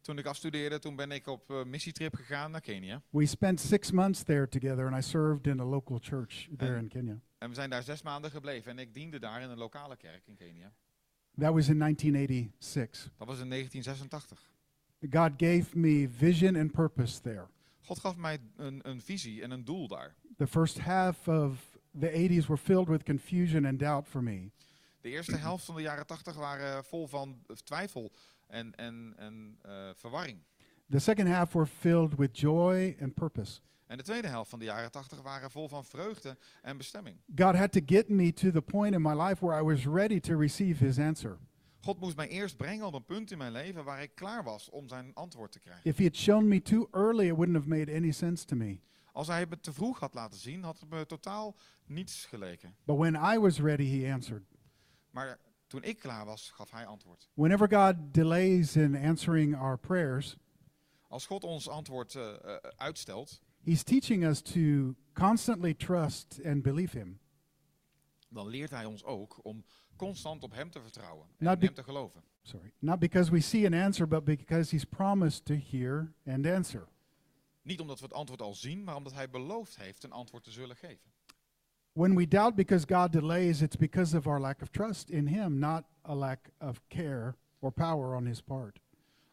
Toen 0.00 0.18
ik 0.18 0.26
afstudeerde, 0.26 0.78
toen 0.78 0.96
ben 0.96 1.10
ik 1.10 1.26
op 1.26 1.50
uh, 1.50 1.64
missietrip 1.64 2.14
gegaan 2.14 2.50
naar 2.50 2.60
Kenia. 2.60 3.02
We 3.10 3.26
spent 3.26 3.60
six 3.60 3.90
months 3.90 4.22
there 4.22 4.48
together, 4.48 4.86
and 4.92 5.04
I 5.04 5.08
served 5.08 5.46
in 5.46 5.60
a 5.60 5.64
local 5.64 5.98
church 6.00 6.48
there 6.56 6.74
En- 6.74 6.78
in 6.82 6.88
Kenya. 6.88 7.20
En 7.38 7.48
we 7.48 7.54
zijn 7.54 7.70
daar 7.70 7.82
zes 7.82 8.02
maanden 8.02 8.30
gebleven. 8.30 8.70
En 8.70 8.78
ik 8.78 8.94
diende 8.94 9.18
daar 9.18 9.42
in 9.42 9.50
een 9.50 9.58
lokale 9.58 9.96
kerk 9.96 10.22
in 10.26 10.34
Kenia. 10.34 10.72
That 11.38 11.52
was 11.52 11.68
in 11.68 11.78
1986. 11.78 13.10
Dat 13.18 13.28
was 13.28 13.40
in 13.40 13.48
1986. 13.48 14.40
God 15.10 15.32
gave 15.36 15.76
me 15.76 16.08
vision 16.08 16.56
and 16.56 16.72
purpose 16.72 17.20
there. 17.20 17.46
God 17.80 17.98
gaf 17.98 18.16
mij 18.16 18.38
een, 18.56 18.80
een 18.82 19.00
visie 19.00 19.42
en 19.42 19.50
een 19.50 19.64
doel 19.64 19.88
daar. 19.88 20.14
The 20.36 20.46
first 20.46 20.78
half 20.78 21.28
of 21.28 21.78
the 22.00 22.10
80s 22.10 22.46
were 22.46 22.56
filled 22.56 22.88
with 22.88 23.02
confusion 23.02 23.66
and 23.66 23.78
doubt 23.78 24.08
for 24.08 24.22
me. 24.22 24.50
De 25.00 25.08
eerste 25.10 25.36
helft 25.36 25.64
van 25.64 25.74
de 25.74 25.82
jaren 25.82 26.06
80 26.06 26.34
waren 26.34 26.84
vol 26.84 27.06
van 27.06 27.38
twijfel 27.64 28.12
en, 28.46 28.74
en, 28.74 29.14
en 29.16 29.58
eh, 29.62 29.90
verwarring. 29.94 30.38
The 30.90 30.98
second 30.98 31.28
half 31.28 31.52
were 31.52 31.66
filled 31.66 32.14
with 32.14 32.38
joy 32.38 32.96
and 33.00 33.14
purpose. 33.14 33.60
En 33.86 33.96
de 33.96 34.02
tweede 34.02 34.28
helft 34.28 34.50
van 34.50 34.58
de 34.58 34.64
jaren 34.64 34.90
80 34.90 35.22
waren 35.22 35.50
vol 35.50 35.68
van 35.68 35.84
vreugde 35.84 36.36
en 36.62 36.76
bestemming. 36.76 37.16
God 37.36 37.54
had 37.54 37.72
to 37.72 37.80
get 37.86 38.08
me 38.08 38.32
to 38.32 38.50
the 38.50 38.62
point 38.62 38.94
in 38.94 39.02
my 39.02 39.22
life 39.22 39.44
where 39.44 39.60
I 39.60 39.64
was 39.64 39.84
ready 39.84 40.20
to 40.20 40.38
receive 40.38 40.84
his 40.84 40.98
answer. 40.98 41.38
God 41.80 42.00
moest 42.00 42.16
mij 42.16 42.28
eerst 42.28 42.56
brengen 42.56 42.86
op 42.86 42.94
een 42.94 43.04
punt 43.04 43.30
in 43.30 43.38
mijn 43.38 43.52
leven 43.52 43.84
waar 43.84 44.02
ik 44.02 44.14
klaar 44.14 44.44
was 44.44 44.70
om 44.70 44.88
zijn 44.88 45.14
antwoord 45.14 45.52
te 45.52 45.58
krijgen. 45.58 45.90
If 45.90 45.96
he 45.96 46.04
had 46.04 46.16
shown 46.16 46.48
me 46.48 46.62
too 46.62 46.88
early, 46.90 47.26
it 47.26 47.36
wouldn't 47.36 47.56
have 47.56 47.68
made 47.68 47.94
any 47.94 48.10
sense 48.10 48.44
to 48.44 48.56
me. 48.56 48.80
Als 49.12 49.26
hij 49.26 49.46
het 49.50 49.62
te 49.62 49.72
vroeg 49.72 50.00
had 50.00 50.14
laten 50.14 50.38
zien, 50.38 50.62
had 50.62 50.80
het 50.80 50.90
me 50.90 51.06
totaal 51.06 51.56
niets 51.86 52.24
geleken. 52.24 52.76
But 52.84 52.96
when 52.96 53.14
I 53.14 53.38
was 53.38 53.58
ready, 53.58 54.00
he 54.00 54.12
answered. 54.12 54.42
Maar 55.10 55.38
toen 55.66 55.82
ik 55.82 55.98
klaar 55.98 56.24
was, 56.24 56.50
gaf 56.50 56.70
hij 56.70 56.86
antwoord. 56.86 57.28
Whenever 57.34 57.68
God 57.68 57.94
delays 58.14 58.76
in 58.76 58.96
answering 58.96 59.56
our 59.56 59.78
prayers, 59.78 60.36
Als 61.08 61.26
God 61.26 61.44
ons 61.44 61.68
antwoord 61.68 62.14
eh, 62.14 62.54
uitstelt, 62.76 63.40
he's 63.64 63.82
teaching 63.82 64.24
us 64.24 64.42
to 64.42 64.94
constantly 65.12 65.74
trust 65.74 66.40
and 66.44 66.62
believe 66.62 66.98
him. 66.98 67.18
dan 68.28 68.48
leert 68.48 68.70
hij 68.70 68.84
ons 68.84 69.04
ook 69.04 69.44
om 69.44 69.64
constant 69.96 70.42
op 70.42 70.52
hem 70.52 70.70
te 70.70 70.80
vertrouwen 70.80 71.26
en 71.38 71.58
die- 71.58 71.66
hem 71.66 71.74
te 71.74 71.82
geloven. 71.82 72.22
Sorry. 72.42 72.72
Not 72.78 72.98
because 72.98 73.30
we 73.30 73.40
see 73.40 73.66
an 73.66 73.74
answer, 73.74 74.08
but 74.08 74.24
because 74.24 74.70
he's 74.70 74.84
promised 74.84 75.44
to 75.44 75.54
hear 75.54 76.12
and 76.26 76.46
answer. 76.46 76.88
Niet 77.62 77.80
omdat 77.80 77.98
we 77.98 78.04
het 78.04 78.14
antwoord 78.14 78.42
al 78.42 78.54
zien, 78.54 78.84
maar 78.84 78.96
omdat 78.96 79.12
hij 79.12 79.30
beloofd 79.30 79.76
heeft 79.76 80.02
een 80.04 80.12
antwoord 80.12 80.44
te 80.44 80.50
zullen 80.50 80.76
geven. 80.76 81.12
When 81.92 82.14
we 82.16 82.28
doubt 82.28 82.54
because 82.54 82.86
God 82.94 83.12
delays, 83.12 83.60
it's 83.62 83.76
because 83.76 84.16
of 84.16 84.26
our 84.26 84.40
lack 84.40 84.62
of 84.62 84.68
trust 84.68 85.10
in 85.10 85.26
him, 85.26 85.58
not 85.58 85.84
a 86.08 86.14
lack 86.14 86.50
of 86.58 86.80
care 86.88 87.34
or 87.58 87.72
power 87.72 88.16
on 88.16 88.26
his 88.26 88.40
part. 88.42 88.80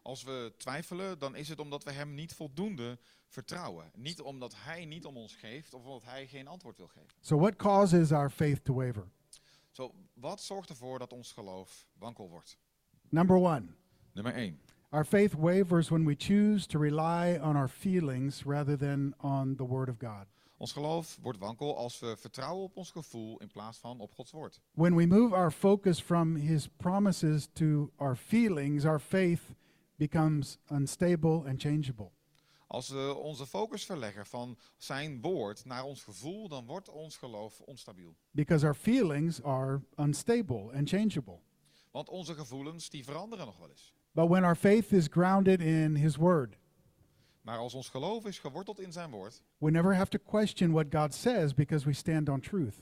Als 0.01 0.23
we 0.23 0.53
twijfelen, 0.57 1.19
dan 1.19 1.35
is 1.35 1.49
het 1.49 1.59
omdat 1.59 1.83
we 1.83 1.91
hem 1.91 2.13
niet 2.13 2.33
voldoende 2.33 2.99
vertrouwen. 3.31 3.91
Niet 3.95 4.21
omdat 4.21 4.55
hij 4.57 4.85
niet 4.85 5.05
om 5.05 5.17
ons 5.17 5.35
geeft 5.35 5.73
of 5.73 5.85
omdat 5.85 6.03
hij 6.03 6.27
geen 6.27 6.47
antwoord 6.47 6.77
wil 6.77 6.87
geven. 6.87 7.09
So, 7.19 7.37
what 7.37 7.55
causes 7.55 8.11
our 8.11 8.29
faith 8.29 8.65
to 8.65 8.73
waver? 8.73 9.07
Zo, 9.71 9.93
wat 10.13 10.41
zorgt 10.41 10.69
ervoor 10.69 10.99
dat 10.99 11.13
ons 11.13 11.31
geloof 11.31 11.87
wankel 11.97 12.29
wordt? 12.29 12.57
Number 13.09 13.35
one, 13.37 13.63
Nummer 14.13 14.33
1. 14.33 14.59
our 14.89 15.05
faith 15.05 15.33
wavers 15.33 15.89
when 15.89 16.05
we 16.05 16.15
choose 16.15 16.67
to 16.67 16.79
rely 16.79 17.37
on 17.41 17.55
our 17.55 17.67
feelings 17.69 18.45
rather 18.45 18.77
than 18.77 19.13
on 19.19 19.55
the 19.55 19.65
Word 19.67 19.89
of 19.89 19.97
God. 19.99 20.25
Ons 20.57 20.71
geloof 20.71 21.17
wordt 21.21 21.39
wankel 21.39 21.77
als 21.77 21.99
we 21.99 22.17
vertrouwen 22.17 22.63
op 22.63 22.77
ons 22.77 22.91
gevoel 22.91 23.37
in 23.39 23.47
plaats 23.51 23.77
van 23.77 23.99
op 23.99 24.13
Gods 24.13 24.31
woord. 24.31 24.61
When 24.73 24.95
we 24.95 25.05
move 25.05 25.35
our 25.35 25.51
focus 25.51 26.01
from 26.01 26.35
His 26.35 26.67
promises 26.67 27.47
to 27.53 27.91
our 27.95 28.15
feelings, 28.15 28.85
our 28.85 28.99
faith 28.99 29.41
becomes 29.95 30.57
unstable 30.67 31.43
and 31.47 31.61
changeable. 31.61 32.11
Als 32.71 32.89
we 32.89 33.13
onze 33.15 33.47
focus 33.47 33.85
verleggen 33.85 34.25
van 34.25 34.57
zijn 34.77 35.21
woord 35.21 35.65
naar 35.65 35.83
ons 35.83 36.03
gevoel, 36.03 36.47
dan 36.47 36.65
wordt 36.65 36.89
ons 36.89 37.17
geloof 37.17 37.59
onstabiel. 37.59 38.15
Because 38.31 38.65
our 38.65 38.75
feelings 38.75 39.43
are 39.43 39.81
unstable 39.95 40.73
and 40.73 40.89
changeable. 40.89 41.39
Want 41.91 42.09
onze 42.09 42.33
gevoelens 42.33 42.89
die 42.89 43.03
veranderen 43.03 43.45
nog 43.45 43.57
wel 43.57 43.69
eens. 43.69 43.93
But 44.11 44.27
when 44.27 44.43
our 44.43 44.55
faith 44.55 44.91
is 44.91 45.07
grounded 45.09 45.59
in 45.61 45.95
His 45.95 46.15
Word, 46.15 46.57
Maar 47.41 47.57
als 47.57 47.73
ons 47.73 47.89
geloof 47.89 48.25
is 48.25 48.39
geworteld 48.39 48.79
in 48.79 48.91
zijn 48.91 49.09
woord, 49.09 49.43
we 49.57 49.71
never 49.71 49.95
have 49.95 50.09
to 50.09 50.19
question 50.25 50.71
what 50.71 50.85
God 50.89 51.13
says 51.13 51.53
because 51.53 51.85
we 51.85 51.93
stand 51.93 52.29
on 52.29 52.39
truth. 52.39 52.75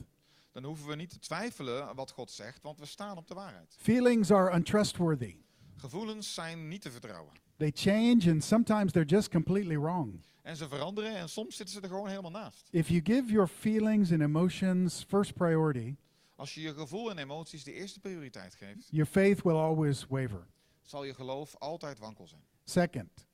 dan 0.52 0.64
hoeven 0.64 0.88
we 0.88 0.94
niet 0.94 1.10
te 1.10 1.18
twijfelen 1.18 1.94
wat 1.94 2.10
God 2.10 2.30
zegt, 2.30 2.62
want 2.62 2.78
we 2.78 2.86
staan 2.86 3.16
op 3.16 3.26
de 3.26 3.34
waarheid. 3.34 3.74
Feelings 3.78 4.30
are 4.30 4.54
untrustworthy. 4.56 5.36
Gevoelens 5.76 6.34
zijn 6.34 6.68
niet 6.68 6.82
te 6.82 6.90
vertrouwen. 6.90 7.32
They 7.60 7.70
change 7.74 8.30
and 8.30 8.44
sometimes 8.44 8.92
they're 8.92 9.04
just 9.16 9.28
completely 9.28 9.76
wrong. 9.76 10.20
En 10.42 10.56
ze 10.56 10.68
veranderen 10.68 11.16
en 11.16 11.28
soms 11.28 11.56
zitten 11.56 11.74
ze 11.74 11.80
er 11.80 11.88
gewoon 11.88 12.08
helemaal 12.08 12.30
naast. 12.30 12.68
If 12.70 12.88
you 12.88 13.00
give 13.04 13.32
your 13.32 13.48
feelings 13.48 14.12
and 14.12 14.20
emotions 14.20 15.04
first 15.08 15.34
priority, 15.34 15.96
Als 16.36 16.54
je 16.54 16.60
je 16.60 16.74
gevoel 16.74 17.10
en 17.10 17.18
emoties 17.18 17.64
de 17.64 17.72
eerste 17.72 18.00
prioriteit 18.00 18.54
geeft, 18.54 18.88
your 18.90 19.06
faith 19.10 19.42
will 19.42 19.56
always 19.56 20.06
waver. 20.08 20.46
zal 20.82 21.04
je 21.04 21.14
geloof 21.14 21.56
altijd 21.58 21.98
wankel 21.98 22.26
zijn. 22.26 22.42
Second, 22.64 23.26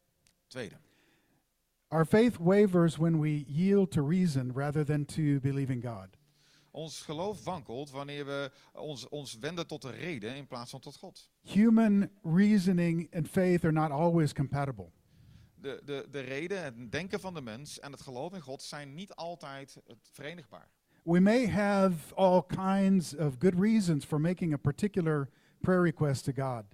Tweede, 0.46 0.76
our 1.88 2.06
faith 2.06 2.36
wavers 2.40 2.96
when 2.96 3.20
we 3.20 3.44
yield 3.46 3.90
to 3.90 4.08
reason 4.08 4.52
rather 4.54 4.84
than 4.84 5.04
to 5.04 5.40
believing 5.40 5.84
God. 5.84 6.08
Ons 6.76 7.02
geloof 7.02 7.44
wankelt 7.44 7.90
wanneer 7.90 8.26
we 8.26 8.50
ons, 8.72 9.08
ons 9.08 9.38
wenden 9.38 9.66
tot 9.66 9.82
de 9.82 9.90
reden 9.90 10.36
in 10.36 10.46
plaats 10.46 10.70
van 10.70 10.80
tot 10.80 10.96
God. 10.96 11.30
Human 11.42 12.10
reasoning 12.22 13.14
and 13.14 13.28
faith 13.28 13.64
are 13.64 13.72
not 13.72 13.90
always 13.90 14.32
compatible. 14.32 14.92
De, 15.54 15.80
de, 15.84 16.08
de 16.10 16.20
reden, 16.20 16.64
het 16.64 16.92
denken 16.92 17.20
van 17.20 17.34
de 17.34 17.40
mens 17.40 17.78
en 17.80 17.92
het 17.92 18.00
geloof 18.00 18.32
in 18.32 18.40
God 18.40 18.62
zijn 18.62 18.94
niet 18.94 19.14
altijd 19.14 19.76
verenigbaar. 20.12 20.70
We 21.02 21.20
may 21.20 21.48
have 21.48 22.14
all 22.14 22.42
kinds 22.46 23.16
of 23.16 23.34
good 23.38 23.54
reasons 23.54 24.04
for 24.04 24.20
making 24.20 24.52
a 24.52 24.56
particular 24.56 25.30
prayer 25.60 25.82
request 25.82 26.24
to 26.24 26.32
God. 26.32 26.64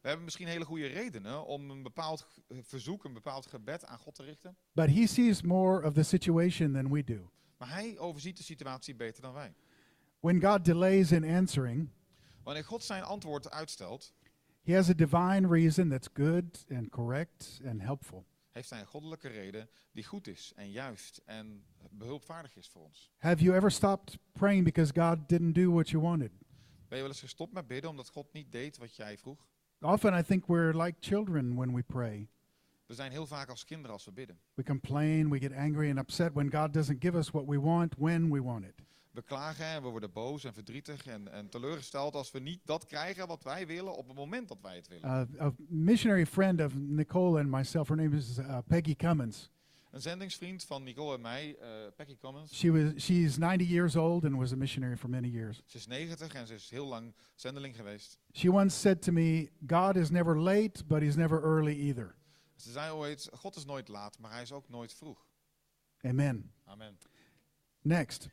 We 0.00 0.08
hebben 0.08 0.24
misschien 0.24 0.46
hele 0.46 0.64
goede 0.64 0.86
redenen 0.86 1.46
om 1.46 1.70
een 1.70 1.82
bepaald 1.82 2.26
verzoek, 2.48 3.04
een 3.04 3.12
bepaald 3.12 3.46
gebed 3.46 3.84
aan 3.84 3.98
God 3.98 4.14
te 4.14 4.22
richten. 4.22 4.56
But 4.72 4.86
he 4.86 5.06
sees 5.06 5.42
more 5.42 5.86
of 5.86 5.92
the 5.92 6.02
situation 6.02 6.72
than 6.72 6.92
we 6.92 7.04
do. 7.04 7.30
Maar 7.58 7.70
hij 7.72 7.98
overziet 7.98 8.36
de 8.36 8.42
situatie 8.42 8.94
beter 8.94 9.22
dan 9.22 9.32
wij. 9.32 9.54
When 10.20 10.42
God 10.42 10.64
delays 10.64 11.12
in 11.12 11.24
answering, 11.24 11.88
Wanneer 12.42 12.64
God 12.64 12.82
zijn 12.84 13.02
antwoord 13.02 13.50
uitstelt, 13.50 14.14
he 14.62 14.74
has 14.74 14.88
a 14.88 14.92
divine 14.94 15.48
reason 15.48 15.88
that's 15.88 16.08
good 16.14 16.64
and 16.70 16.90
correct 16.90 17.60
and 17.66 17.80
helpful. 17.80 18.26
heeft 18.50 18.70
hij 18.70 18.80
een 18.80 18.86
goddelijke 18.86 19.28
reden 19.28 19.68
die 19.92 20.04
goed 20.04 20.26
is 20.26 20.52
en 20.56 20.70
juist 20.70 21.20
en 21.24 21.64
behulpvaardig 21.90 22.56
is 22.56 22.68
voor 22.68 22.82
ons. 22.82 23.10
Have 23.18 23.42
you 23.42 23.56
ever 23.56 23.70
stopped 23.70 24.18
praying 24.32 24.64
because 24.64 24.92
God 25.00 25.28
didn't 25.28 25.54
do 25.54 25.72
what 25.72 25.88
you 25.88 26.02
wanted? 26.02 26.30
Ben 26.88 26.96
je 26.98 27.04
wel 27.04 27.12
eens 27.12 27.20
gestopt 27.20 27.52
met 27.52 27.66
bidden 27.66 27.90
omdat 27.90 28.08
God 28.08 28.32
niet 28.32 28.52
deed 28.52 28.76
wat 28.78 28.94
jij 28.96 29.18
vroeg? 29.18 29.46
Often 29.80 30.18
I 30.18 30.22
think 30.22 30.46
we're 30.46 30.82
like 30.82 30.96
children 31.00 31.54
when 31.54 31.74
we 31.74 31.82
pray. 31.82 32.28
We 32.88 32.94
zijn 32.94 33.10
heel 33.10 33.26
vaak 33.26 33.48
als 33.48 33.64
kinderen 33.64 33.92
als 33.92 34.04
we 34.04 34.12
bidden. 34.12 34.38
We 34.54 34.62
complain, 34.62 35.30
we 35.30 35.38
get 35.38 35.52
angry 35.52 35.90
and 35.90 35.98
upset 35.98 36.32
when 36.32 36.50
God 36.50 36.72
doesn't 36.72 37.02
give 37.02 37.16
us 37.16 37.30
what 37.30 37.46
we 37.46 37.60
want 37.60 37.94
when 37.98 38.30
we 38.30 38.42
want 38.42 38.64
it. 38.64 38.74
We 39.10 39.22
klagen 39.22 39.64
en 39.64 39.82
we 39.82 39.88
worden 39.88 40.12
boos 40.12 40.44
en 40.44 40.52
verdrietig 40.54 41.06
en, 41.06 41.32
en 41.32 41.48
teleurgesteld 41.48 42.14
als 42.14 42.30
we 42.30 42.38
niet 42.40 42.60
dat 42.64 42.86
krijgen 42.86 43.26
wat 43.26 43.42
wij 43.42 43.66
willen 43.66 43.96
op 43.96 44.06
het 44.06 44.16
moment 44.16 44.48
dat 44.48 44.58
wij 44.62 44.76
het 44.76 44.88
willen. 44.88 45.28
Uh, 45.34 45.46
a 45.46 45.52
missionary 45.68 46.26
friend 46.26 46.60
of 46.60 46.74
Nicole 46.74 47.40
and 47.40 47.50
myself, 47.50 47.88
her 47.88 47.96
name 47.96 48.16
is 48.16 48.38
uh, 48.38 48.58
Peggy 48.66 48.96
Cummins. 48.96 49.50
Een 49.90 50.00
zendingsvriend 50.00 50.64
van 50.64 50.82
Nicole 50.82 51.14
en 51.14 51.20
mij, 51.20 51.56
eh 51.60 51.68
Peggy 51.96 52.16
Commons, 52.20 52.58
She 52.58 52.70
was 52.72 53.02
she's 53.04 53.36
90 53.36 53.68
years 53.68 53.96
old 53.96 54.24
and 54.24 54.36
was 54.36 54.52
a 54.52 54.56
missionary 54.56 54.96
for 54.96 55.10
many 55.10 55.28
years. 55.28 55.62
ze 55.66 55.76
is 55.76 55.86
90 55.86 56.34
en 56.34 56.46
ze 56.46 56.54
is 56.54 56.70
heel 56.70 56.86
lang 56.86 57.14
zendeling 57.34 57.76
geweest. 57.76 58.18
She 58.32 58.50
once 58.52 58.78
said 58.80 59.02
to 59.02 59.12
me, 59.12 59.48
God 59.66 59.96
is 59.96 60.10
never 60.10 60.40
late, 60.40 60.84
but 60.86 61.00
he's 61.00 61.16
never 61.16 61.42
early 61.42 61.74
either. 61.88 62.14
Ze 62.60 62.70
zei 62.70 62.92
ooit, 62.92 63.28
God 63.32 63.56
is 63.56 63.64
nooit 63.64 63.88
laat, 63.88 64.18
maar 64.18 64.32
hij 64.32 64.42
is 64.42 64.52
ook 64.52 64.68
nooit 64.68 64.94
vroeg. 64.94 65.26
Amen. 66.00 66.52
Amen. 66.64 66.98
Next. 67.82 68.28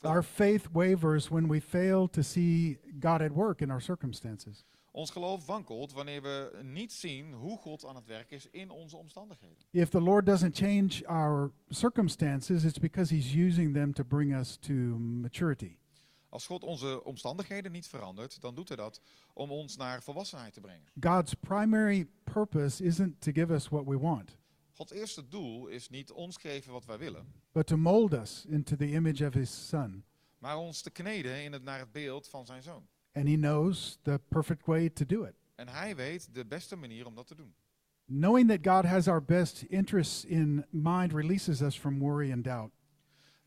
Our 0.00 0.22
faith 0.22 0.68
wavers 0.72 1.28
when 1.28 1.48
we 1.48 1.60
fail 1.60 2.08
to 2.08 2.22
see 2.22 2.78
God 3.00 3.20
at 3.20 3.32
work 3.32 3.60
in 3.60 3.70
our 3.70 3.80
circumstances. 3.80 4.64
Ons 4.90 5.10
geloof 5.10 5.46
wankelt 5.46 5.92
wanneer 5.92 6.22
we 6.22 6.58
niet 6.62 6.92
zien 6.92 7.32
hoe 7.32 7.58
God 7.58 7.84
aan 7.84 7.94
het 7.94 8.06
werk 8.06 8.30
is 8.30 8.50
in 8.50 8.70
onze 8.70 8.96
omstandigheden. 8.96 9.66
If 9.70 9.88
the 9.88 10.00
Lord 10.00 10.26
doesn't 10.26 10.56
change 10.56 11.06
our 11.06 11.52
circumstances, 11.68 12.64
it's 12.64 12.78
because 12.78 13.14
he's 13.14 13.34
using 13.34 13.74
them 13.74 13.92
to 13.92 14.04
bring 14.04 14.34
us 14.36 14.56
to 14.56 14.72
maturity. 14.98 15.78
Als 16.36 16.46
God 16.46 16.64
onze 16.64 17.04
omstandigheden 17.04 17.72
niet 17.72 17.86
verandert, 17.86 18.40
dan 18.40 18.54
doet 18.54 18.68
hij 18.68 18.76
dat 18.76 19.00
om 19.32 19.50
ons 19.50 19.76
naar 19.76 20.02
volwassenheid 20.02 20.52
te 20.52 20.60
brengen. 20.60 20.88
God's 21.00 21.34
primary 21.34 22.08
purpose 22.24 22.84
isn't 22.84 23.20
to 23.20 23.32
give 23.32 23.52
us 23.52 23.68
what 23.68 23.84
we 23.84 23.98
want, 23.98 24.38
Gods 24.72 24.92
eerste 24.92 25.28
doel 25.28 25.66
is 25.66 25.88
niet 25.88 26.12
ons 26.12 26.36
geven 26.36 26.72
wat 26.72 26.84
wij 26.84 26.98
willen, 26.98 27.32
but 27.52 27.66
to 27.66 27.76
mold 27.76 28.12
us 28.12 28.44
into 28.48 28.76
the 28.76 28.90
image 28.90 29.26
of 29.26 29.34
his 29.34 29.68
son. 29.68 30.04
maar 30.38 30.56
ons 30.56 30.80
te 30.80 30.90
kneden 30.90 31.42
in 31.42 31.52
het, 31.52 31.62
naar 31.62 31.78
het 31.78 31.92
beeld 31.92 32.28
van 32.28 32.46
zijn 32.46 32.62
zoon. 32.62 32.86
And 33.12 33.28
he 33.28 33.36
knows 33.36 33.98
the 34.02 34.20
perfect 34.28 34.66
way 34.66 34.90
to 34.90 35.06
do 35.06 35.24
it. 35.24 35.34
En 35.54 35.68
hij 35.68 35.96
weet 35.96 36.34
de 36.34 36.46
beste 36.46 36.76
manier 36.76 37.06
om 37.06 37.14
dat 37.14 37.26
te 37.26 37.34
doen. 37.34 37.54
Knowing 38.06 38.48
that 38.48 38.74
God 38.74 38.90
has 38.90 39.08
our 39.08 39.24
best 39.24 39.62
interests 39.62 40.24
in 40.24 40.64
mind 40.70 41.12
releases 41.12 41.60
us 41.60 41.78
from 41.78 41.98
worry 41.98 42.32
and 42.32 42.44
doubt. 42.44 42.70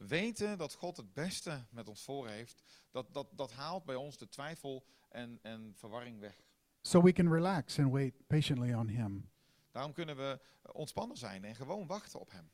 Weten 0.08 0.58
dat 0.58 0.74
God 0.74 0.98
het 0.98 1.14
beste 1.14 1.66
met 1.70 1.88
ons 1.88 2.04
voor 2.04 2.28
heeft, 2.28 2.64
dat, 2.92 3.14
dat, 3.14 3.28
dat 3.32 3.52
haalt 3.52 3.86
bij 3.86 3.96
ons 3.96 4.18
de 4.18 4.30
twijfel 4.30 4.86
en, 5.10 5.40
en 5.42 5.74
verwarring 5.76 6.20
weg. 6.20 6.48
So 6.82 7.02
we 7.02 7.12
can 7.12 7.32
relax 7.32 7.80
and 7.80 7.92
wait 7.92 8.28
patiently 8.28 8.74
on 8.74 8.88
him. 8.88 9.30
Daarom 9.72 9.94
kunnen 9.94 10.16
we 10.16 10.40
ontspannen 10.72 11.18
zijn 11.18 11.44
en 11.44 11.56
gewoon 11.56 11.88
wachten 11.88 12.20
op 12.20 12.32
hem. 12.32 12.50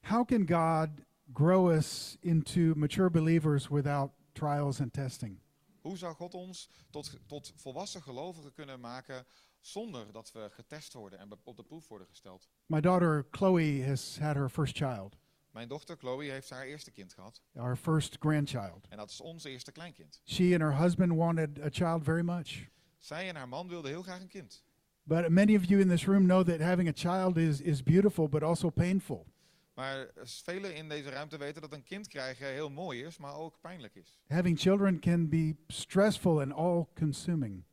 How 0.00 0.26
can 0.26 0.48
God 0.48 0.88
grow 1.32 1.70
us 1.70 2.16
into 2.20 2.74
mature 2.74 3.10
believers 3.10 3.68
without 3.68 4.10
trials 4.32 4.80
and 4.80 4.92
testing? 4.92 5.40
Hoe 5.80 5.96
zou 5.96 6.14
God 6.14 6.34
ons 6.34 6.70
tot, 6.90 7.18
tot 7.26 7.52
volwassen 7.56 8.02
gelovigen 8.02 8.52
kunnen 8.52 8.80
maken 8.80 9.26
zonder 9.60 10.12
dat 10.12 10.32
we 10.32 10.50
getest 10.50 10.92
worden 10.92 11.18
en 11.18 11.30
op 11.44 11.56
de 11.56 11.62
proef 11.62 11.88
worden 11.88 12.06
gesteld? 12.06 12.48
My 12.66 12.80
daughter 12.80 13.26
Chloe 13.30 13.86
has 13.86 14.18
had 14.18 14.34
her 14.34 14.48
first 14.48 14.76
child, 14.76 15.16
Mijn 15.54 15.68
dochter 15.68 15.96
Chloe 15.96 16.30
heeft 16.30 16.50
haar 16.50 16.64
eerste 16.64 16.90
kind 16.90 17.12
gehad 17.12 17.42
our 17.56 17.76
first 17.76 18.16
grandchild. 18.20 18.86
en 18.88 18.96
dat 18.96 19.10
is 19.10 19.20
ons 19.20 19.44
eerste 19.44 19.72
kleinkind. 19.72 20.20
She 20.24 20.52
and 20.52 20.60
her 20.60 20.76
husband 20.78 21.12
wanted 21.12 21.60
a 21.60 21.68
child 21.70 22.04
very 22.04 22.22
much. 22.22 22.68
Zij 22.98 23.28
en 23.28 23.36
haar 23.36 23.48
man 23.48 23.68
wilden 23.68 23.90
heel 23.90 24.02
graag 24.02 24.20
een 24.20 24.28
kind. 24.28 24.64
But 25.02 25.28
many 25.28 25.56
of 25.56 25.64
you 25.64 25.80
in 25.80 25.88
this 25.88 26.06
room 26.06 26.24
know 26.26 26.46
that 26.46 26.60
having 26.60 26.88
a 26.88 26.92
child 26.94 27.36
is, 27.36 27.60
is 27.60 27.82
beautiful 27.82 28.28
but 28.28 28.42
also 28.42 28.70
painful. 28.70 29.26
Maar 29.74 30.10
velen 30.22 30.74
in 30.74 30.88
deze 30.88 31.10
ruimte 31.10 31.36
weten 31.36 31.62
dat 31.62 31.72
een 31.72 31.82
kind 31.82 32.08
krijgen 32.08 32.46
heel 32.46 32.70
mooi 32.70 33.04
is, 33.04 33.18
maar 33.18 33.34
ook 33.34 33.60
pijnlijk 33.60 33.94
is. 33.94 34.20
Having 34.28 34.58
children 34.60 35.00
can 35.00 35.28
be 35.28 35.56
stressful 35.66 36.40
and 36.40 36.52
all 36.52 36.86
consuming. 36.94 37.64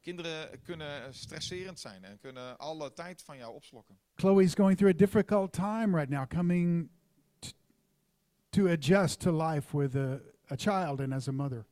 Kinderen 0.00 0.60
kunnen 0.62 1.14
stresserend 1.14 1.80
zijn 1.80 2.04
en 2.04 2.18
kunnen 2.18 2.58
alle 2.58 2.92
tijd 2.92 3.22
van 3.22 3.36
jou 3.36 3.54
opslokken. 3.54 3.98
Chloe's 4.14 4.54
going 4.54 4.76
through 4.76 4.94
a 4.94 4.98
difficult 4.98 5.52
time 5.52 5.96
right 5.96 6.08
now, 6.08 6.26
coming 6.28 6.90
to 8.52 8.66
adjust 8.66 9.20
to 9.20 9.30
life 9.32 9.76
with 9.78 9.96
a, 9.96 10.20
a 10.50 10.56
child 10.56 11.00
and 11.00 11.12
as 11.12 11.28
a 11.28 11.32
mother. 11.32 11.64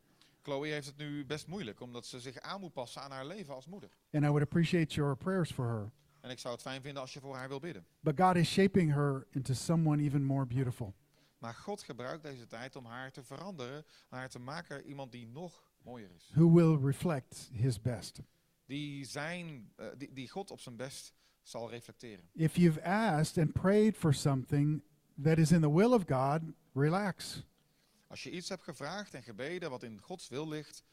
Chloe 0.42 0.68
heeft 0.68 0.86
het 0.86 0.96
nu 0.96 1.26
best 1.26 1.46
moeilijk, 1.46 1.80
omdat 1.80 2.06
ze 2.06 2.20
zich 2.20 2.38
aan 2.38 2.60
moet 2.60 2.72
passen 2.72 3.02
aan 3.02 3.10
haar 3.10 3.26
leven 3.26 3.54
als 3.54 3.66
moeder. 3.66 3.90
And 4.12 4.24
I 4.24 4.26
would 4.26 4.42
appreciate 4.42 4.94
your 4.94 5.16
prayers 5.16 5.50
for 5.52 5.66
her. 5.66 5.90
En 6.20 6.30
ik 6.30 6.38
zou 6.38 6.54
het 6.54 6.62
fijn 6.62 6.82
vinden 6.82 7.02
als 7.02 7.12
je 7.12 7.20
voor 7.20 7.34
haar 7.36 7.48
wil 7.48 7.60
bidden. 7.60 7.86
But 8.00 8.20
God 8.20 8.36
is 8.36 8.50
shaping 8.52 8.92
her 8.92 9.26
into 9.30 9.54
someone 9.54 10.02
even 10.02 10.24
more 10.24 10.46
beautiful. 10.46 10.94
Maar 11.38 11.54
God 11.54 11.82
gebruikt 11.82 12.22
deze 12.22 12.46
tijd 12.46 12.76
om 12.76 12.84
haar 12.84 13.10
te 13.10 13.22
veranderen, 13.22 13.84
haar 14.08 14.28
te 14.28 14.38
maken 14.38 14.84
iemand 14.86 15.12
die 15.12 15.26
nog 15.26 15.72
mooier 15.82 16.10
is. 16.16 16.30
who 16.34 16.52
will 16.52 16.78
reflect 16.86 17.50
his 17.52 17.80
best. 17.80 18.20
Die, 18.66 19.04
zijn, 19.04 19.72
eh, 19.76 19.86
die, 19.96 20.12
die 20.12 20.28
God 20.28 20.50
op 20.50 20.60
zijn 20.60 20.76
best 20.76 21.12
zal 21.42 21.70
reflecteren. 21.70 22.24
If 22.32 22.56
you've 22.56 22.82
asked 22.82 23.44
and 23.44 23.52
prayed 23.52 23.96
for 23.96 24.14
something 24.14 24.82
that 25.22 25.38
is 25.38 25.52
in 25.52 25.60
the 25.60 25.72
will 25.72 25.92
of 25.92 26.04
God, 26.06 26.40
relax. 26.74 27.46
Als 28.06 28.22
je 28.22 28.30
iets 28.30 28.48
hebt 28.48 28.62
gevraagd 28.62 29.14
en 29.14 29.22
gebeden 29.22 29.70
wat 29.70 29.82
in 29.82 30.00
Gods 30.00 30.28
wil 30.28 30.48
ligt, 30.48 30.84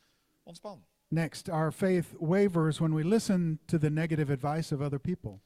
ontspan. 0.44 0.86
Next, 1.08 1.50
our 1.50 1.72
faith 1.72 2.06
wavers 2.20 2.80
when 2.80 2.94
we 2.94 3.06
listen 3.06 3.60
to 3.66 3.78
the 3.78 3.90
negative 3.90 4.32
advice 4.32 4.76
of 4.76 4.82
other 4.82 5.00
people. 5.00 5.40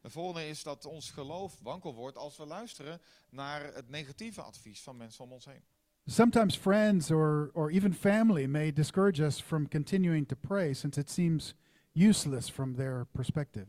De 0.00 0.10
volgende 0.10 0.48
is 0.48 0.62
dat 0.62 0.84
ons 0.84 1.10
geloof 1.10 1.58
wankel 1.62 1.94
wordt 1.94 2.16
als 2.16 2.36
we 2.36 2.46
luisteren 2.46 3.00
naar 3.30 3.74
het 3.74 3.88
negatieve 3.88 4.42
advies 4.42 4.82
van 4.82 4.96
mensen 4.96 5.24
om 5.24 5.32
ons 5.32 5.44
heen. 5.44 5.62
Sometimes 6.06 6.56
friends 6.56 7.10
or, 7.10 7.50
or 7.52 7.70
even 7.70 7.94
family 7.94 8.46
may 8.46 8.72
discourage 8.72 9.24
us 9.24 9.40
from 9.40 9.68
continuing 9.68 10.28
to 10.28 10.36
pray 10.36 10.72
since 10.72 11.00
it 11.00 11.10
seems 11.10 11.54
useless 11.92 12.50
from 12.50 12.74
their 12.74 13.06
perspective. 13.12 13.66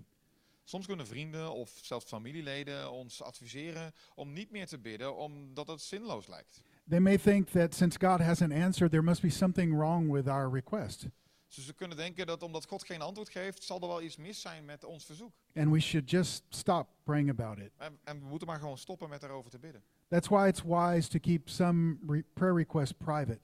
Soms 0.70 0.86
kunnen 0.86 1.08
vrienden 1.08 1.52
of 1.54 1.80
zelfs 1.82 2.06
familieleden 2.06 2.92
ons 2.92 3.22
adviseren 3.22 3.94
om 4.16 4.34
niet 4.34 4.52
meer 4.52 4.68
te 4.68 4.80
bidden 4.80 5.16
omdat 5.18 5.68
het 5.68 5.82
zinloos 5.82 6.28
lijkt. 6.28 6.62
They 6.90 7.00
may 7.00 7.18
think 7.18 7.48
that 7.50 7.76
since 7.76 7.98
God 8.08 8.20
hasn't 8.20 8.54
answered, 8.54 8.92
there 8.92 9.04
must 9.04 9.22
be 9.22 9.30
something 9.30 9.74
wrong 9.78 10.12
with 10.12 10.28
our 10.28 10.52
request, 10.54 11.06
Dus 11.48 11.66
ze 11.66 11.74
kunnen 11.74 11.98
denken 11.98 12.28
dat 12.28 12.44
omdat 12.44 12.66
God 12.66 12.84
geen 12.86 13.02
antwoord 13.02 13.30
geeft, 13.30 13.64
zal 13.64 13.82
er 13.82 13.88
wel 13.88 14.02
iets 14.02 14.18
mis 14.18 14.42
zijn 14.42 14.66
met 14.66 14.84
ons 14.84 15.06
verzoek. 15.06 15.34
and 15.56 15.72
we 15.72 15.80
should 15.80 16.10
just 16.10 16.44
stop 16.50 16.88
praying 17.04 17.30
about 17.30 17.58
it. 17.58 17.72
En, 17.78 18.00
en 18.04 18.20
we 18.20 18.26
moeten 18.26 18.48
maar 18.48 18.60
gewoon 18.60 18.78
stoppen 18.78 19.10
met 19.10 19.24
erover 19.24 19.52
te 19.52 19.60
bidden. 19.60 19.84
That's 20.08 20.28
why 20.28 20.48
it's 20.48 20.62
wise 20.64 21.10
to 21.10 21.20
keep 21.20 21.50
some 21.50 21.98
re- 22.08 22.24
prayer 22.34 22.56
requests 22.56 22.94
private, 22.98 23.40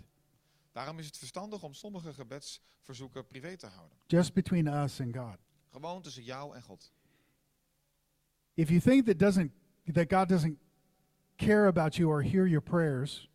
Daarom 0.72 1.00
is 1.00 1.06
het 1.06 1.18
verstandig 1.18 1.64
om 1.64 1.74
sommige 1.74 2.14
gebedsverzoeken 2.14 3.28
privé 3.28 3.58
te 3.58 3.68
houden. 3.68 3.98
just 4.08 4.34
between 4.34 4.68
us 4.68 5.00
and 5.02 5.16
God. 5.18 5.38
Gewoon 5.72 6.02
tussen 6.02 6.24
jou 6.24 6.56
en 6.56 6.62
God. 6.62 6.94
If 8.56 8.70
you 8.70 8.80
think 8.80 9.06
that 9.06 9.20
doesn't 9.20 9.52
that 9.94 10.10
God 10.10 10.28
doesn't 10.30 10.58
care 11.36 11.68
about 11.68 11.96
you 11.96 12.10
or 12.10 12.22
hear 12.24 12.48
your 12.48 12.62
prayers, 12.64 13.30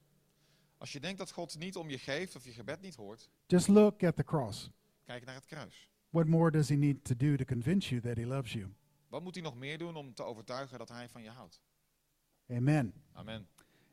Als 0.78 0.92
je 0.92 1.00
denkt 1.00 1.18
dat 1.18 1.30
God 1.30 1.58
niet 1.58 1.76
om 1.76 1.90
je 1.90 1.98
geeft 1.98 2.36
of 2.36 2.44
je 2.44 2.52
gebed 2.52 2.80
niet 2.80 2.94
hoort, 2.96 3.30
just 3.46 3.68
look 3.68 4.02
at 4.02 4.16
the 4.16 4.24
cross. 4.24 4.70
kijk 5.04 5.24
naar 5.24 5.34
het 5.34 5.46
kruis. 5.46 5.88
What 6.10 6.26
more 6.26 6.50
does 6.50 6.68
he 6.68 6.74
need 6.74 7.04
to 7.04 7.16
do 7.16 7.36
to 7.36 7.44
convince 7.44 7.88
you 7.90 8.00
that 8.00 8.16
he 8.16 8.26
loves 8.26 8.52
you? 8.52 8.72
Wat 9.08 9.22
moet 9.22 9.34
hij 9.34 9.42
nog 9.44 9.56
meer 9.56 9.78
doen 9.78 9.96
om 9.96 10.14
te 10.14 10.22
overtuigen 10.22 10.78
dat 10.78 10.88
hij 10.88 11.08
van 11.08 11.22
je 11.22 11.30
houdt? 11.30 11.60
Amen. 12.50 12.92
Amen. 13.12 13.48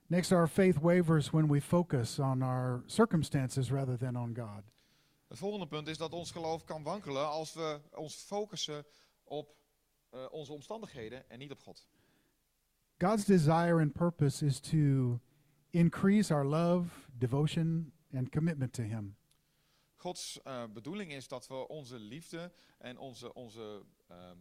Next, 0.08 0.32
our 0.32 0.48
faith 0.48 0.78
wavers 0.80 1.30
when 1.30 1.48
we 1.48 1.62
focus 1.62 2.20
on 2.20 2.42
our 2.42 2.84
circumstances 2.86 3.70
rather 3.70 3.98
than 3.98 4.16
on 4.18 4.36
God. 4.36 4.64
Het 5.28 5.38
volgende 5.38 5.68
punt 5.68 5.88
is 5.88 5.98
dat 5.98 6.14
ons 6.14 6.32
geloof 6.32 6.64
kan 6.64 6.84
wankelen 6.84 7.28
als 7.28 7.54
we 7.54 7.80
ons 7.92 8.16
focussen 8.16 8.86
op 9.24 9.56
eh, 10.10 10.26
onze 10.30 10.54
omstandigheden 10.54 11.30
en 11.30 11.40
niet 11.40 11.52
op 11.52 11.62
God. 11.62 11.88
God's 12.98 13.26
desire 13.26 13.80
and 13.80 13.94
purpose 13.94 14.46
is 14.46 14.60
to 14.60 15.20
increase 15.70 16.34
our 16.34 16.46
love, 16.46 16.90
devotion, 17.18 17.92
and 18.14 18.32
commitment 18.32 18.74
to 18.74 18.84
Him. 18.84 19.16
Gods 19.96 20.42
eh, 20.44 20.64
bedoeling 20.74 21.12
is 21.12 21.28
dat 21.28 21.48
we 21.48 21.68
onze 21.68 22.00
liefde 22.00 22.52
en 22.78 22.98
onze, 22.98 23.34
onze 23.34 23.86
ehm, 24.08 24.38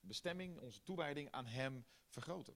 bestemming, 0.00 0.58
onze 0.60 0.82
toewijding 0.82 1.30
aan 1.30 1.46
Hem 1.46 1.84
vergroten. 2.08 2.54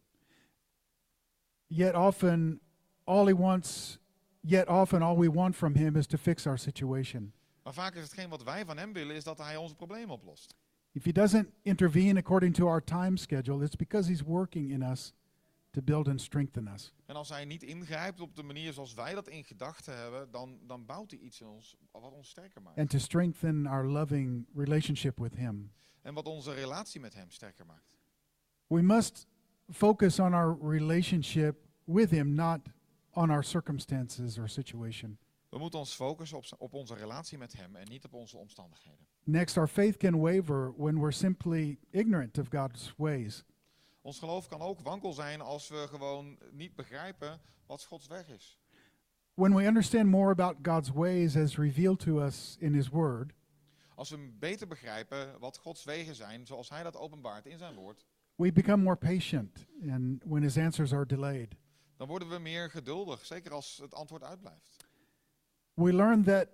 Yet 1.67 1.95
often, 1.95 2.61
all 3.05 3.27
He 3.27 3.37
wants, 3.37 3.99
yet 4.41 4.69
often, 4.69 5.03
all 5.03 5.17
we 5.17 5.31
want 5.31 5.57
from 5.57 5.75
Him 5.75 5.97
is 5.97 6.07
to 6.07 6.19
fix 6.19 6.47
our 6.47 6.59
situation. 6.59 7.33
Maar 7.63 7.75
vaak 7.75 7.95
is 7.95 8.03
hetgeen 8.03 8.29
wat 8.29 8.43
wij 8.43 8.65
van 8.65 8.79
Hem 8.79 8.93
willen, 8.93 9.17
is 9.17 9.25
dat 9.25 9.39
Hij 9.39 9.57
onze 9.57 9.75
problemen 9.75 10.15
oplost. 10.15 10.55
If 10.95 11.05
He 11.05 11.13
doesn't 11.13 11.49
intervene 11.63 12.19
according 12.19 12.55
to 12.55 12.67
our 12.67 12.85
time 12.85 13.17
schedule, 13.17 13.65
it's 13.65 13.77
because 13.77 14.09
He's 14.09 14.23
working 14.23 14.71
in 14.71 14.83
us 14.83 15.13
to 15.71 15.83
build 15.83 16.09
and 16.09 16.21
strengthen 16.21 16.69
us. 16.75 16.93
En 17.07 17.15
als 17.17 17.29
Hij 17.29 17.45
niet 17.45 17.63
ingrijpt 17.63 18.21
op 18.21 18.37
de 18.37 18.43
manier 18.43 18.73
zoals 18.73 18.95
wij 18.95 19.15
dat 19.15 19.29
in 19.29 19.45
gedachten 19.45 19.97
hebben, 19.99 20.31
dan, 20.31 20.59
dan 20.67 20.87
bouwt 20.87 21.11
Hij 21.11 21.21
iets 21.21 21.41
in 21.41 21.47
ons 21.47 21.77
wat 21.91 22.13
ons 22.13 22.29
sterker 22.29 22.63
maakt. 22.63 22.79
and 22.79 22.91
to 22.91 22.99
strengthen 22.99 23.67
our 23.67 23.87
loving 23.87 24.47
relationship 24.55 25.19
with 25.19 25.35
Him. 25.35 25.73
En 26.03 26.15
wat 26.15 26.27
onze 26.27 26.53
relatie 26.53 27.01
met 27.01 27.15
Hem 27.15 27.31
sterker 27.31 27.67
maakt. 27.67 27.97
We 28.67 28.83
must 28.83 29.27
focus 29.71 30.19
on 30.19 30.35
our 30.35 30.59
relationship 30.61 31.57
with 31.85 32.11
Him, 32.11 32.35
not 32.35 32.61
on 33.11 33.31
our 33.31 33.45
circumstances 33.45 34.39
or 34.39 34.49
situation. 34.49 35.19
We 35.52 35.59
moeten 35.59 35.78
ons 35.78 35.94
focussen 35.94 36.37
op, 36.38 36.44
op 36.59 36.75
onze 36.75 36.94
relatie 36.94 37.38
met 37.38 37.52
Hem 37.52 37.76
en 37.76 37.88
niet 37.88 38.04
op 38.04 38.14
onze 38.14 38.37
omstandigheden. 38.37 39.06
Next, 39.25 39.56
our 39.56 39.68
faith 39.68 39.97
can 39.97 40.21
waver 40.21 40.73
when 40.76 40.99
we're 40.99 41.12
simply 41.12 41.78
ignorant 41.90 42.38
of 42.38 42.47
God's 42.50 42.94
ways. 42.97 43.44
Ons 44.00 44.18
geloof 44.18 44.49
kan 44.49 44.61
ook 44.61 44.80
wankel 44.80 45.12
zijn 45.12 45.40
als 45.40 45.68
we 45.68 45.87
gewoon 45.88 46.38
niet 46.52 46.75
begrijpen 46.75 47.40
wat 47.66 47.85
Gods 47.85 48.06
weg 48.06 48.28
is. 48.28 48.59
When 49.35 49.54
we 49.54 49.64
understand 49.66 50.06
more 50.06 50.30
about 50.30 50.56
God's 50.62 50.90
ways 50.90 51.37
as 51.37 51.56
revealed 51.56 51.99
to 51.99 52.21
us 52.21 52.56
in 52.59 52.75
His 52.75 52.88
Word, 52.88 53.32
Als 53.94 54.11
we 54.11 54.16
beter 54.38 54.66
begrijpen 54.66 55.38
wat 55.38 55.56
Gods 55.59 55.85
wegen 55.85 56.14
zijn, 56.14 56.47
zoals 56.47 56.68
Hij 56.68 56.82
dat 56.82 56.97
openbaart 56.97 57.47
in 57.47 57.59
zijn 57.59 57.75
woord, 57.75 58.06
we 58.37 58.52
become 58.52 58.82
more 58.82 58.97
patient 58.97 59.66
and 59.90 60.23
when 60.25 60.42
His 60.42 60.56
answers 60.59 60.92
are 60.92 61.06
delayed. 61.06 61.54
dan 61.97 62.09
worden 62.09 62.28
we 62.28 62.38
meer 62.38 62.71
geduldig, 62.71 63.25
zeker 63.26 63.52
als 63.52 63.78
het 63.82 63.94
antwoord 63.94 64.23
uitblijft. 64.23 64.82
We 65.75 65.93
learn 65.93 66.25
that 66.25 66.49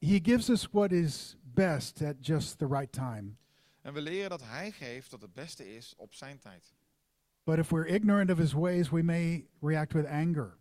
He 0.00 0.20
gives 0.20 0.50
us 0.50 0.68
what 0.70 0.92
is 0.92 1.36
best 1.42 2.02
at 2.02 2.16
just 2.20 2.58
the 2.58 2.66
right 2.66 2.92
time. 2.92 3.36
En 3.82 3.92
we 3.92 4.00
leren 4.00 4.30
dat 4.30 4.42
Hij 4.42 4.70
geeft 4.70 5.10
dat 5.10 5.22
het 5.22 5.32
beste 5.32 5.74
is 5.76 5.94
op 5.96 6.14
zijn 6.14 6.38
tijd. 6.38 6.74
But 7.44 7.58
if 7.58 7.70
we're 7.70 7.86
ignorant 7.86 8.30
of 8.30 8.38
his 8.38 8.52
ways, 8.52 8.90
we 8.90 9.02
may 9.02 9.46
react 9.60 9.92
with 9.92 10.06
anger. 10.06 10.56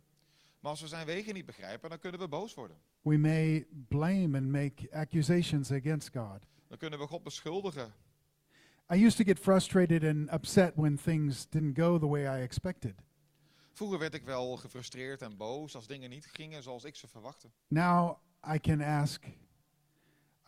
Maar 0.60 0.72
als 0.72 0.82
we 0.82 0.88
zijn 0.88 1.06
wegen 1.06 1.34
niet 1.34 1.46
begrijpen, 1.46 1.90
dan 1.90 2.00
kunnen 2.00 2.20
we 2.20 2.28
boos 2.28 2.54
worden. 2.54 2.78
We 3.02 3.18
may 3.18 3.66
blame 3.88 4.38
and 4.38 4.52
make 4.52 4.90
accusations 4.92 5.72
against 5.72 6.10
God. 6.14 6.40
Dan 6.68 6.78
kunnen 6.78 7.00
we 7.00 7.08
God 7.08 7.24
beschuldigen. 7.24 7.94
I 8.94 9.06
used 9.06 9.18
to 9.18 9.24
get 9.24 9.40
frustrated 9.40 10.04
and 10.04 10.34
upset 10.34 10.76
when 10.76 10.98
things 10.98 11.46
didn't 11.50 11.78
go 11.78 11.98
the 11.98 12.08
way 12.08 12.22
I 12.24 12.42
expected. 12.42 12.96
Vroeger 13.74 14.00
werd 14.00 14.14
ik 14.14 14.24
wel 14.24 14.58
gefrustreerd 14.58 15.22
en 15.22 15.38
boos 15.38 15.76
als 15.76 15.88
dingen 15.88 16.10
niet 16.10 16.26
gingen 16.26 16.64
zoals 16.64 16.84
ik 16.84 16.96
ze 16.96 17.08
verwachtte. 17.08 17.50
Now 17.68 18.18
I 18.54 18.60
can 18.60 18.82
ask, 18.82 19.26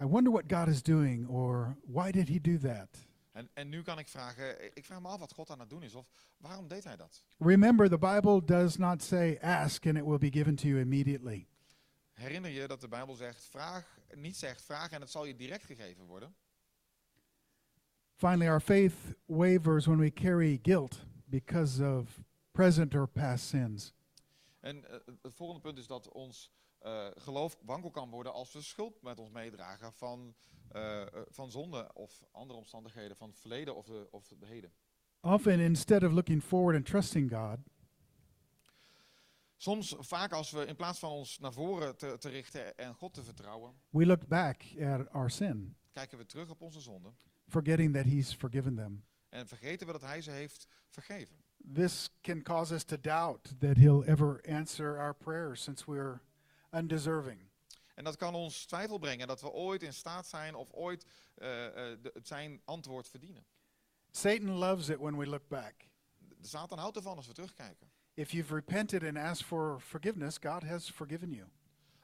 I 0.01 0.05
wonder 0.05 0.31
what 0.31 0.43
God 0.47 0.67
is 0.67 0.83
doing, 0.83 1.27
or 1.27 1.77
why 1.85 2.11
did 2.11 2.27
he 2.27 2.41
do 2.41 2.57
that? 2.57 3.07
En, 3.31 3.49
en 3.53 3.69
nu 3.69 3.81
kan 3.81 3.99
ik 3.99 4.07
vragen, 4.07 4.75
ik 4.75 4.85
vraag 4.85 5.01
me 5.01 5.07
af 5.07 5.19
wat 5.19 5.33
God 5.33 5.49
aan 5.49 5.59
het 5.59 5.69
doen 5.69 5.83
is 5.83 5.95
of 5.95 6.07
waarom 6.37 6.67
deed 6.67 6.83
hij 6.83 6.95
dat? 6.95 7.23
Remember, 7.37 7.89
the 7.89 7.97
Bible 7.97 8.43
does 8.43 8.77
not 8.77 9.03
say, 9.03 9.37
ask 9.41 9.85
and 9.85 9.97
it 9.97 10.05
will 10.05 10.17
be 10.17 10.31
given 10.31 10.55
to 10.55 10.67
you 10.67 10.79
immediately. 10.79 11.47
Herinner 12.11 12.51
je 12.51 12.67
dat 12.67 12.81
de 12.81 12.87
Bijbel 12.87 13.15
zegt, 13.15 13.45
vraag, 13.45 13.99
niet 14.13 14.35
zegt 14.35 14.61
vraag 14.61 14.91
en 14.91 15.01
het 15.01 15.11
zal 15.11 15.25
je 15.25 15.35
direct 15.35 15.65
gegeven 15.65 16.05
worden. 16.05 16.35
Finally, 18.15 18.49
our 18.49 18.61
faith 18.61 18.93
wavers 19.25 19.85
when 19.85 19.99
we 19.99 20.13
carry 20.13 20.59
guilt 20.61 21.05
because 21.25 21.83
of 21.83 22.19
present 22.55 22.95
or 22.95 23.07
past 23.07 23.45
sins. 23.45 23.93
En 24.59 24.89
eh, 24.89 24.99
het 25.21 25.33
volgende 25.33 25.61
punt 25.61 25.77
is 25.77 25.87
dat 25.87 26.11
ons 26.11 26.51
eh, 26.79 27.07
geloof 27.15 27.57
wankel 27.61 27.89
kan 27.91 28.09
worden 28.09 28.33
als 28.33 28.53
we 28.53 28.61
schuld 28.61 29.01
met 29.01 29.19
ons 29.19 29.29
meedragen 29.29 29.93
van, 29.93 30.35
eh, 30.67 31.05
van 31.29 31.51
zonde 31.51 31.93
of 31.93 32.23
andere 32.31 32.59
omstandigheden 32.59 33.17
van 33.17 33.29
het 33.29 33.39
verleden 33.39 33.75
of 33.75 33.85
de, 33.85 34.07
of 34.11 34.27
de 34.27 34.45
heden. 34.45 34.71
Often, 35.21 35.59
instead 35.59 36.03
of 36.03 36.11
looking 36.11 36.43
forward 36.43 36.75
and 36.75 36.85
trusting 36.85 37.31
God, 37.31 37.57
Soms, 39.57 39.95
vaak 39.99 40.31
als 40.31 40.51
we 40.51 40.65
in 40.65 40.75
plaats 40.75 40.99
van 40.99 41.09
ons 41.09 41.39
naar 41.39 41.53
voren 41.53 41.97
te, 41.97 42.17
te 42.17 42.29
richten 42.29 42.77
en 42.77 42.93
God 42.93 43.13
te 43.13 43.23
vertrouwen, 43.23 43.73
we 43.89 44.05
look 44.05 44.27
back 44.27 44.63
at 44.79 45.09
our 45.09 45.29
sin, 45.29 45.75
kijken 45.91 46.17
we 46.17 46.25
terug 46.25 46.49
op 46.49 46.61
onze 46.61 46.81
zonde 46.81 47.13
forgetting 47.47 47.93
that 47.93 48.05
He's 48.05 48.33
forgiven 48.33 48.75
them. 48.75 49.03
en 49.29 49.47
vergeten 49.47 49.87
we 49.87 49.93
dat 49.93 50.01
Hij 50.01 50.21
ze 50.21 50.31
heeft 50.31 50.67
vergeven. 50.87 51.44
This 51.73 52.09
can 52.21 52.41
cause 52.41 52.73
us 52.75 52.83
to 52.83 52.97
doubt 52.97 53.53
that 53.59 53.77
He'll 53.77 54.03
ever 54.07 54.39
answer 54.47 54.97
our 54.97 55.13
prayers 55.13 55.63
since 55.63 55.85
we're 55.85 56.19
undeserving. 56.71 57.39
En 57.95 58.03
dat 58.03 58.15
kan 58.15 58.35
ons 58.35 58.65
twijfel 58.65 58.97
brengen 58.97 59.27
dat 59.27 59.41
we 59.41 59.51
ooit 59.51 59.83
in 59.83 59.93
staat 59.93 60.27
zijn 60.27 60.55
of 60.55 60.71
ooit 60.73 61.05
eh, 61.35 61.65
eh, 61.65 61.97
de- 62.01 62.19
zijn 62.23 62.61
antwoord 62.65 63.07
verdienen. 63.09 63.45
Satan 64.11 64.49
loves 64.49 64.89
it 64.89 64.97
when 64.97 65.17
we 65.17 65.25
look 65.25 65.47
back. 65.47 65.73
De 66.17 66.47
Satan 66.47 66.77
houdt 66.77 66.95
ervan 66.97 67.15
als 67.15 67.27
we 67.27 67.33
terugkijken. 67.33 67.89
If 68.13 68.31
you've 68.31 68.53
repented 68.53 69.03
and 69.03 69.17
asked 69.17 69.45
for 69.47 69.79
forgiveness, 69.79 70.37
God 70.37 70.63
has 70.63 70.89
forgiven 70.89 71.31
you. 71.31 71.47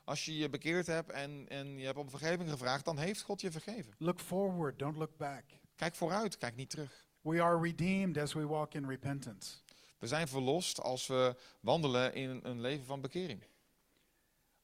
Als 0.04 0.26
je 0.26 0.38
je 0.38 0.50
bekeerd 0.50 0.88
hebt 0.88 1.10
en, 1.10 1.46
en 1.48 1.78
je 1.78 1.86
hebt 1.86 1.98
om 1.98 2.10
vergeving 2.10 2.50
gevraagd, 2.50 2.86
dan 2.86 2.98
heeft 2.98 3.22
God 3.22 3.42
je 3.42 3.52
vergeven. 3.52 3.94
Look 3.98 4.20
forward, 4.20 4.80
don't 4.80 4.98
look 4.98 5.18
back. 5.18 5.44
Kijk 5.76 5.96
vooruit, 5.96 6.38
kijk 6.38 6.56
niet 6.56 6.70
terug. 6.70 7.06
We 7.22 7.42
are 7.42 7.60
redeemed 7.60 8.18
as 8.18 8.34
we 8.34 8.48
walk 8.48 8.74
in 8.74 8.88
repentance. 8.88 9.56
We 10.00 10.08
zijn 10.08 10.28
verlost 10.28 10.82
als 10.82 11.08
we 11.08 11.36
wandelen 11.60 12.14
in 12.14 12.40
een 12.44 12.62
leven 12.62 12.86
van 12.86 13.02
bekering. 13.02 13.44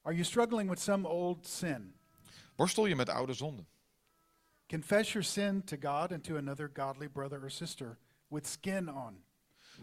Are 0.02 0.14
you 0.14 0.24
struggling 0.24 0.68
with 0.68 0.80
some 0.80 1.08
old 1.08 1.46
sin? 1.46 1.94
Worstel 2.56 2.86
je 2.86 2.96
met 2.96 3.08
oude 3.08 3.32
zonden. 3.32 3.66
Confess 4.68 5.12
your 5.12 5.26
sin 5.26 5.64
to 5.64 5.76
God 5.80 6.12
and 6.12 6.24
to 6.24 6.36
another 6.36 6.70
godly 6.74 7.08
brother 7.08 7.42
or 7.42 7.50
sister 7.50 7.98
with 8.28 8.46
skin 8.46 8.88
on. 8.88 9.24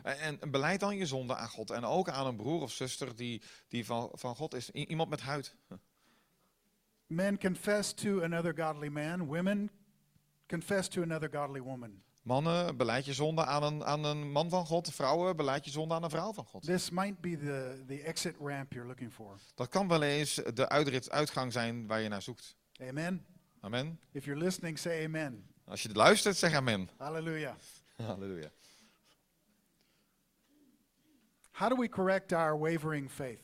En, 0.04 0.42
en 0.42 0.52
beleid 0.52 0.80
dan 0.80 0.98
je 0.98 1.06
zonde 1.06 1.36
aan 1.36 1.50
God. 1.50 1.72
En 1.72 1.84
ook 1.84 2.10
aan 2.10 2.28
een 2.28 2.36
broer 2.36 2.62
of 2.62 2.72
zuster 2.72 3.16
die, 3.16 3.42
die 3.68 3.86
van, 3.86 4.10
van 4.14 4.36
God 4.36 4.54
is. 4.54 4.70
I- 4.74 4.86
iemand 4.86 5.10
met 5.10 5.22
huid. 5.22 5.56
Men 7.08 7.40
confess 7.40 7.94
to 7.94 8.22
another 8.22 8.54
godly 8.56 8.88
man. 8.90 9.26
Women 9.26 9.70
confess 10.48 10.88
to 10.88 11.02
another 11.02 11.30
godly 11.30 11.62
woman. 11.62 12.04
Mannen, 12.26 12.78
beleid 12.78 13.06
je 13.06 13.14
zonde 13.14 13.46
aan 13.46 13.64
een, 13.64 13.86
aan 13.86 14.04
een 14.04 14.32
man 14.32 14.50
van 14.50 14.66
God. 14.66 14.94
Vrouwen, 14.94 15.36
beleid 15.36 15.66
je 15.66 15.72
zonde 15.72 15.94
aan 15.94 16.04
een 16.04 16.10
vrouw 16.10 16.34
van 16.34 16.46
God. 16.46 16.64
This 16.64 16.90
might 16.90 17.20
be 17.22 17.38
the, 17.38 17.84
the 17.88 18.02
exit 18.02 18.36
ramp 18.40 18.74
you're 18.74 18.88
looking 18.88 19.14
for. 19.14 19.40
Dat 19.56 19.70
kan 19.70 19.88
wel 19.88 20.02
eens 20.02 20.42
de 20.54 20.70
uitrit, 20.70 21.12
uitgang 21.12 21.52
zijn 21.52 21.88
waar 21.88 22.02
je 22.02 22.10
naar 22.10 22.22
zoekt. 22.22 22.56
Amen. 22.82 23.26
Amen. 23.60 24.00
If 24.12 24.26
you're 24.26 24.40
listening, 24.40 24.80
say 24.80 25.06
amen. 25.06 25.48
Als 25.66 25.84
je 25.84 25.94
luistert, 25.94 26.38
zeg 26.38 26.54
amen. 26.54 26.90
Hallelujah. 26.98 27.56
Halleluja. 28.08 28.50
How 31.52 31.70
do 31.70 31.76
we 31.76 31.90
correct 31.90 32.34
our 32.34 32.60
wavering 32.60 33.12
faith? 33.12 33.42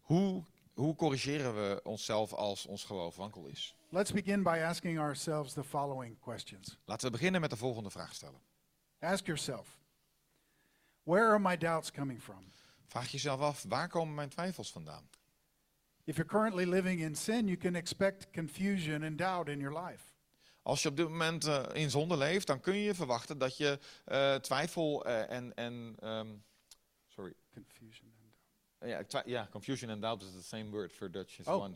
Hoe, 0.00 0.44
hoe 0.72 0.94
corrigeren 0.94 1.54
we 1.54 1.80
onszelf 1.84 2.32
als 2.32 2.66
ons 2.66 2.84
geloof 2.84 3.16
wankel 3.16 3.46
is? 3.46 3.74
Let's 3.94 4.10
begin 4.10 4.42
by 4.42 4.58
asking 4.58 4.98
ourselves 4.98 5.54
the 5.54 5.62
following 5.62 6.16
questions. 6.20 6.78
Laten 6.84 7.06
we 7.06 7.12
beginnen 7.12 7.40
met 7.40 7.50
de 7.50 7.56
volgende 7.56 7.90
vraag 7.90 8.14
stellen. 8.14 8.40
Ask 8.98 9.26
yourself, 9.26 9.78
where 11.04 11.26
are 11.26 11.38
my 11.38 11.56
doubts 11.56 11.90
coming 11.90 12.22
from? 12.22 12.44
Vraag 12.86 13.10
jezelf 13.10 13.40
af, 13.40 13.64
waar 13.68 13.88
komen 13.88 14.14
mijn 14.14 14.28
twijfels 14.28 14.72
vandaan? 14.72 15.08
If 16.04 16.16
you're 16.16 16.30
currently 16.30 16.64
living 16.64 17.00
in 17.00 17.14
sin, 17.14 17.46
you 17.46 17.56
can 17.56 17.74
expect 17.74 18.26
confusion 18.32 19.02
and 19.02 19.18
doubt 19.18 19.48
in 19.48 19.60
your 19.60 19.84
life. 19.84 20.02
Als 20.62 20.82
je 20.82 20.88
op 20.88 20.96
dit 20.96 21.08
moment 21.08 21.44
eh, 21.44 21.62
in 21.72 21.90
zonde 21.90 22.16
leeft, 22.16 22.46
dan 22.46 22.60
kun 22.60 22.76
je 22.76 22.94
verwachten 22.94 23.38
dat 23.38 23.56
je 23.56 23.78
eh, 24.04 24.34
twijfel 24.34 25.04
eh, 25.04 25.30
en, 25.30 25.54
en 25.54 25.96
ehm, 25.98 26.28
sorry, 27.06 27.34
Confusion. 27.52 28.13
Ja, 28.84 29.22
ja, 29.26 29.48
confusion 29.50 29.90
and 29.90 30.02
doubt 30.02 30.22
is 30.22 30.32
the 30.32 30.42
same 30.42 30.70
word 30.70 30.92
for 30.92 31.10
Dutch. 31.10 31.38
It's 31.38 31.48
Oh. 31.48 31.62
one. 31.62 31.74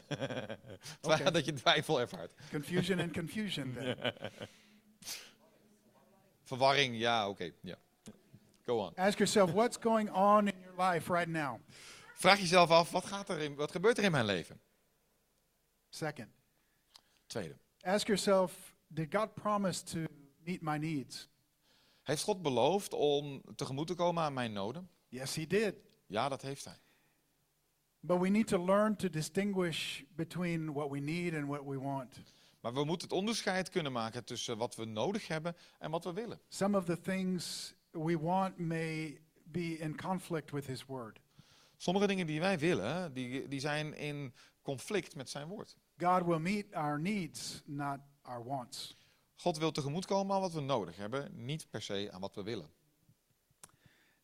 Dat 1.32 1.44
je 1.44 1.52
twijfel 1.52 2.00
ervaart. 2.00 2.32
Confusion 2.50 3.00
and 3.00 3.12
confusion 3.12 3.72
then. 3.74 3.96
Verwarring, 6.44 6.98
ja, 6.98 7.28
oké. 7.28 7.52
ja. 7.62 7.76
Go 8.64 8.78
on. 8.86 8.94
Ask 8.96 9.18
yourself, 9.18 9.52
what's 9.52 9.76
going 9.80 10.10
on 10.10 10.48
in 10.48 10.54
your 10.60 10.90
life 10.92 11.12
right 11.12 11.28
now? 11.28 11.60
Vraag 12.14 12.38
jezelf 12.38 12.70
af, 12.70 12.90
wat, 12.90 13.04
gaat 13.06 13.28
er 13.28 13.38
in, 13.38 13.54
wat 13.54 13.70
gebeurt 13.70 13.98
er 13.98 14.04
in 14.04 14.10
mijn 14.10 14.24
leven? 14.24 14.60
Second, 15.88 16.28
Tweede. 17.26 17.56
ask 17.80 18.06
yourself, 18.06 18.74
did 18.86 19.14
God 19.14 19.34
promise 19.34 19.82
to 19.84 19.98
meet 20.44 20.60
my 20.62 20.76
needs? 20.76 21.28
Heeft 22.02 22.22
God 22.22 22.42
beloofd 22.42 22.92
om 22.92 23.42
tegemoet 23.56 23.86
te 23.86 23.94
komen 23.94 24.22
aan 24.22 24.32
mijn 24.32 24.52
noden? 24.52 24.90
Yes, 25.08 25.34
He 25.36 25.46
did. 25.46 25.74
Ja, 26.06 26.28
dat 26.28 26.42
heeft 26.42 26.64
hij. 26.64 26.76
But 28.00 28.20
we 28.20 28.28
need 28.28 28.46
to 28.46 28.64
learn 28.64 28.96
to 28.96 29.08
distinguish 29.08 30.04
between 30.16 30.72
what 30.72 30.90
we 30.90 31.00
need 31.00 31.34
and 31.34 31.46
what 31.46 31.64
we 31.64 31.78
want. 31.78 32.20
Maar 32.60 32.74
we 32.74 32.84
moeten 32.84 33.08
het 33.08 33.16
onderscheid 33.16 33.70
kunnen 33.70 33.92
maken 33.92 34.24
tussen 34.24 34.58
wat 34.58 34.74
we 34.74 34.84
nodig 34.84 35.28
hebben 35.28 35.56
en 35.78 35.90
wat 35.90 36.04
we 36.04 36.12
willen. 36.12 36.40
Some 36.48 36.76
of 36.76 36.84
the 36.84 37.00
things 37.00 37.74
we 37.90 38.18
want 38.18 38.58
may 38.58 39.20
be 39.42 39.78
in 39.78 39.96
conflict 39.96 40.50
with 40.50 40.66
His 40.66 40.84
Word. 40.86 41.20
Sommige 41.76 42.06
dingen 42.06 42.26
die 42.26 42.40
wij 42.40 42.58
willen, 42.58 43.14
die, 43.14 43.48
die 43.48 43.60
zijn 43.60 43.94
in 43.94 44.34
conflict 44.62 45.16
met 45.16 45.30
zijn 45.30 45.48
woord. 45.48 45.76
God 45.98 46.24
will 46.24 46.38
meet 46.38 46.74
our 46.74 47.00
needs, 47.00 47.62
not 47.64 47.98
our 48.22 48.44
wants. 48.44 48.96
God 49.36 49.58
wil 49.58 49.70
tegemoetkomen 49.70 50.34
aan 50.34 50.40
wat 50.40 50.52
we 50.52 50.60
nodig 50.60 50.96
hebben, 50.96 51.44
niet 51.44 51.70
per 51.70 51.82
se 51.82 52.08
aan 52.12 52.20
wat 52.20 52.34
we 52.34 52.42
willen. 52.42 52.70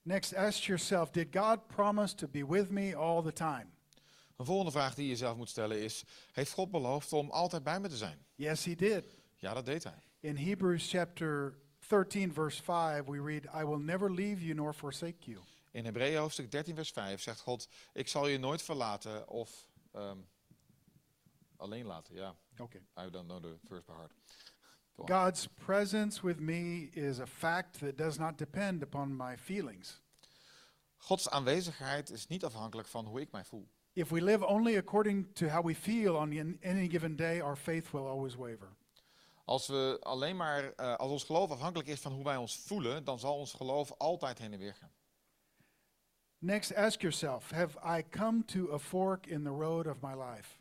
Next, 0.04 0.34
ask 0.34 0.66
yourself, 0.66 1.10
did 1.10 1.34
God 1.34 1.66
promise 1.66 2.14
to 2.14 2.28
be 2.28 2.46
with 2.46 2.70
me 2.70 2.96
all 2.96 3.22
the 3.22 3.32
time? 3.32 3.66
Een 4.36 4.44
volgende 4.44 4.70
vraag 4.70 4.94
die 4.94 5.04
je 5.04 5.10
jezelf 5.10 5.36
moet 5.36 5.48
stellen 5.48 5.82
is, 5.82 6.04
heeft 6.32 6.52
God 6.52 6.70
beloofd 6.70 7.12
om 7.12 7.30
altijd 7.30 7.62
bij 7.62 7.80
me 7.80 7.88
te 7.88 7.96
zijn? 7.96 8.24
Yes, 8.34 8.64
He 8.64 8.74
did. 8.74 9.04
Ja, 9.36 9.54
dat 9.54 9.64
deed 9.64 9.84
hij. 9.84 10.02
In 10.20 10.36
Hebrews 10.36 10.90
chapter 10.90 11.58
13, 11.88 12.32
verse 12.32 12.62
5, 12.62 13.04
we 13.04 13.22
read, 13.22 13.44
I 13.44 13.64
will 13.64 13.78
never 13.78 14.12
leave 14.14 14.44
you 14.44 14.54
nor 14.54 14.74
forsake 14.74 15.30
you. 15.30 15.38
In 15.70 15.84
Hebreeën 15.84 16.18
hoofdstuk 16.18 16.50
13 16.50 16.74
vers 16.74 16.90
5 16.90 17.22
zegt 17.22 17.40
God, 17.40 17.68
ik 17.92 18.08
zal 18.08 18.26
je 18.26 18.38
nooit 18.38 18.62
verlaten 18.62 19.28
of 19.28 19.68
ehm, 19.92 20.18
alleen 21.56 21.86
laten. 21.86 22.14
Ja, 22.14 22.34
Okay. 22.58 22.80
I 23.06 23.10
don't 23.10 23.26
know 23.26 23.42
the 23.42 23.58
first 23.68 23.84
part. 23.84 24.12
God's 24.96 25.46
presence 25.46 26.22
with 26.22 26.40
me 26.40 26.90
is 26.92 27.18
a 27.18 27.26
fact 27.26 27.80
that 27.80 27.96
does 27.96 28.18
not 28.18 28.38
depend 28.38 28.82
upon 28.82 29.16
my 29.16 29.36
feelings. 29.36 30.00
Gods 30.96 31.28
aanwezigheid 31.30 32.10
is 32.10 32.26
niet 32.26 32.44
afhankelijk 32.44 32.88
van 32.88 33.06
hoe 33.06 33.20
ik 33.20 33.32
mij 33.32 33.44
voel. 33.44 33.68
If 33.92 34.08
we 34.08 34.22
live 34.22 34.46
only 34.46 34.76
according 34.76 35.34
to 35.34 35.48
how 35.48 35.66
we 35.66 35.74
feel 35.74 36.16
on 36.16 36.58
any 36.62 36.88
given 36.88 37.16
day, 37.16 37.40
our 37.40 37.56
faith 37.56 37.90
will 37.90 38.06
always 38.06 38.34
waver. 38.34 38.76
Als, 39.44 39.66
we 39.66 39.98
alleen 40.02 40.36
maar, 40.36 40.72
eh, 40.72 40.96
als 40.96 41.10
ons 41.10 41.24
geloof 41.24 41.50
afhankelijk 41.50 41.88
is 41.88 42.00
van 42.00 42.12
hoe 42.12 42.24
wij 42.24 42.36
ons 42.36 42.56
voelen, 42.56 43.04
dan 43.04 43.18
zal 43.18 43.38
ons 43.38 43.52
geloof 43.52 43.92
altijd 43.98 44.38
heen 44.38 44.52
en 44.52 44.58
weer 44.58 44.74
gaan. 44.74 44.92
Next, 46.38 46.74
ask 46.74 47.00
yourself 47.00 47.50
Have 47.50 47.78
I 47.98 48.04
come 48.10 48.44
to 48.44 48.72
a 48.72 48.78
fork 48.78 49.26
in 49.26 49.42
the 49.42 49.50
road 49.50 49.86
of 49.86 50.00
my 50.00 50.14
life? 50.14 50.58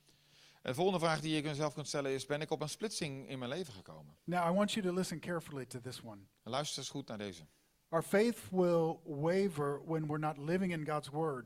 De 0.63 0.73
volgende 0.73 0.99
vraag 0.99 1.21
die 1.21 1.35
je 1.35 1.41
jezelf 1.41 1.73
kunt 1.73 1.87
stellen 1.87 2.11
is, 2.11 2.25
ben 2.25 2.41
ik 2.41 2.51
op 2.51 2.61
een 2.61 2.69
splitsing 2.69 3.29
in 3.29 3.39
mijn 3.39 3.51
leven 3.51 3.73
gekomen? 3.73 4.15
Now, 4.23 4.51
I 4.51 4.55
want 4.55 4.71
you 4.71 4.85
to 4.85 4.93
listen 4.93 5.19
carefully 5.19 5.65
to 5.65 5.79
this 5.79 6.01
one. 6.01 6.21
Luister 6.43 6.77
eens 6.77 6.89
goed 6.89 7.07
naar 7.07 7.17
deze. 7.17 7.43
Our 7.89 8.03
faith 8.03 8.37
will 8.51 8.99
waver 9.05 9.81
when 9.85 10.05
we're 10.07 10.19
not 10.19 10.37
living 10.37 10.71
in 10.71 10.87
God's 10.87 11.09
word. 11.09 11.45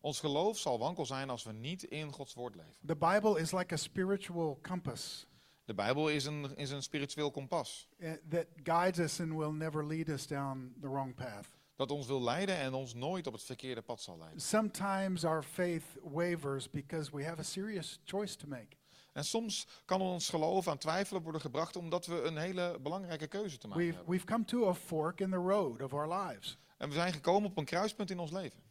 Ons 0.00 0.20
geloof 0.20 0.58
zal 0.58 0.78
wankel 0.78 1.06
zijn 1.06 1.30
als 1.30 1.44
we 1.44 1.52
niet 1.52 1.82
in 1.82 2.12
Gods 2.12 2.34
woord 2.34 2.54
leven. 2.54 2.86
The 2.86 2.96
Bible 2.96 3.40
is 3.40 3.52
like 3.52 3.74
a 3.74 3.76
spiritual 3.76 4.58
compass 4.62 5.26
De 5.64 5.74
Bijbel 5.74 6.08
is 6.08 6.24
een, 6.24 6.56
is 6.56 6.70
een 6.70 6.82
spiritueel 6.82 7.30
kompas. 7.30 7.88
eh, 7.98 8.12
that 8.28 8.46
guides 8.62 8.98
us 8.98 9.20
and 9.20 9.32
will 9.36 9.52
never 9.52 9.86
lead 9.86 10.08
us 10.08 10.26
down 10.26 10.74
the 10.80 10.88
wrong 10.88 11.14
path. 11.14 11.48
Dat 11.82 11.90
ons 11.90 12.06
wil 12.06 12.22
leiden 12.22 12.56
en 12.56 12.74
ons 12.74 12.94
nooit 12.94 13.26
op 13.26 13.32
het 13.32 13.42
verkeerde 13.42 13.82
pad 13.82 14.00
zal 14.00 14.18
leiden. 14.18 14.40
Sometimes 14.40 15.24
our 15.24 15.42
faith 15.42 15.84
wavers 16.02 16.70
because 16.70 17.16
we 17.16 17.24
have 17.24 17.38
a 17.38 17.42
serious 17.42 18.00
choice 18.04 18.36
to 18.36 18.46
make. 18.48 18.76
En 19.12 19.24
soms 19.24 19.66
kan 19.84 20.00
ons 20.00 20.28
geloof 20.28 20.68
aan 20.68 20.78
twijfelen 20.78 21.22
worden 21.22 21.40
gebracht 21.40 21.76
omdat 21.76 22.06
we 22.06 22.22
een 22.22 22.36
hele 22.36 22.78
belangrijke 22.82 23.26
keuze 23.26 23.58
te 23.58 23.68
maken 23.68 23.82
We've, 23.82 23.96
hebben. 23.96 24.12
we've 24.14 24.26
come 24.26 24.44
to 24.44 24.68
a 24.68 24.74
fork 24.74 25.20
in 25.20 25.30
the 25.30 25.36
road 25.36 25.82
of 25.82 25.92
our 25.92 26.14
lives 26.14 26.58
En 26.78 26.88
we 26.88 26.94
zijn 26.94 27.12
gekomen 27.12 27.50
op 27.50 27.56
een 27.58 27.64
kruispunt 27.64 28.10
in 28.10 28.18
ons 28.18 28.30
leven. 28.30 28.62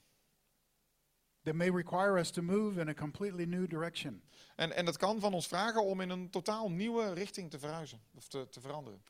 that 1.43 1.55
may 1.55 1.69
require 1.69 2.17
us 2.19 2.31
to 2.31 2.41
move 2.41 2.81
in 2.81 2.87
a 2.89 2.93
completely 2.93 3.45
new 3.45 3.67
direction. 3.69 4.21
En, 4.55 4.71
en 4.75 4.85
dat 4.85 4.97
kan 4.97 5.19
van 5.19 5.33
ons 5.33 5.47
vragen 5.47 5.83
om 5.83 6.01
in 6.01 6.09
een 6.09 6.29
totaal 6.29 6.69
nieuwe 6.71 7.13
richting 7.13 7.49
te 7.49 7.59
verhuizen 7.59 8.01
of 8.15 8.27
te, 8.27 8.47
te 8.49 8.61
veranderen. 8.61 9.01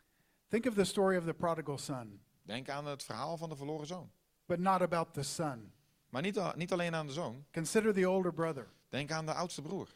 Think 0.47 0.65
of 0.65 0.73
the 0.73 0.83
story 0.83 1.17
of 1.17 1.25
the 1.25 1.33
prodigal 1.33 1.77
son, 1.77 2.21
Denk 2.41 2.69
aan 2.69 2.85
het 2.85 3.03
verhaal 3.03 3.37
van 3.37 3.49
de 3.49 3.55
verloren 3.55 3.87
zoon. 3.87 4.11
but 4.51 4.59
not 4.59 4.81
about 4.81 5.13
the 5.13 5.23
son. 5.23 5.71
Maar 6.09 6.21
niet, 6.21 6.55
niet 6.55 6.71
alleen 6.71 6.95
aan 6.95 7.07
de 7.07 7.13
zoon. 7.13 7.45
Consider 7.51 7.93
the 7.93 8.09
older 8.09 8.33
brother. 8.33 8.67
Denk 8.89 9.11
aan 9.11 9.25
de 9.25 9.33
oudste 9.33 9.61
broer. 9.61 9.87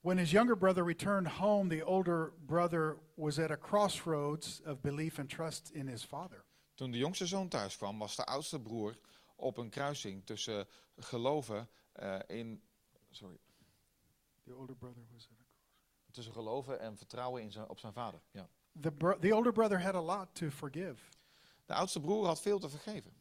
When 0.00 0.18
his 0.18 0.30
younger 0.30 0.56
brother 0.56 0.84
returned 0.84 1.28
home, 1.28 1.68
the 1.68 1.84
older 1.84 2.32
brother 2.46 2.96
was 3.14 3.38
at 3.38 3.50
a 3.50 3.56
crossroads 3.56 4.60
of 4.64 4.80
belief 4.80 5.18
and 5.18 5.28
trust 5.28 5.70
in 5.70 5.88
his 5.88 6.04
father. 6.04 6.44
Toen 6.74 6.90
de 6.90 6.98
jongste 6.98 7.26
zoon 7.26 7.48
thuis 7.48 7.76
kwam, 7.76 7.98
was 7.98 8.16
de 8.16 8.24
oudste 8.24 8.60
broer 8.60 8.98
op 9.36 9.56
een 9.56 9.70
kruising 9.70 10.26
tussen 10.26 10.66
geloven 10.96 11.68
eh, 11.92 12.18
in. 12.26 12.62
Sorry. 13.10 13.38
The 14.44 14.54
older 14.54 14.76
brother 14.76 15.02
was 15.12 15.28
at 15.30 15.40
a 15.40 15.44
Tussen 16.10 16.32
geloven 16.32 16.80
en 16.80 16.96
vertrouwen 16.96 17.42
in 17.42 17.52
zijn, 17.52 17.68
op 17.68 17.78
zijn 17.78 17.92
vader. 17.92 18.20
Ja. 18.30 18.48
The, 18.80 18.90
bro- 18.90 19.18
the 19.18 19.32
older 19.34 19.52
brother 19.52 19.78
had 19.80 19.94
a 19.94 20.00
lot 20.00 20.34
to 20.34 20.50
forgive. 20.50 21.00
De 21.66 21.74
oudste 21.74 22.00
broer 22.00 22.26
had 22.26 22.40
veel 22.40 22.58
te 22.58 22.68
vergeven. 22.68 23.12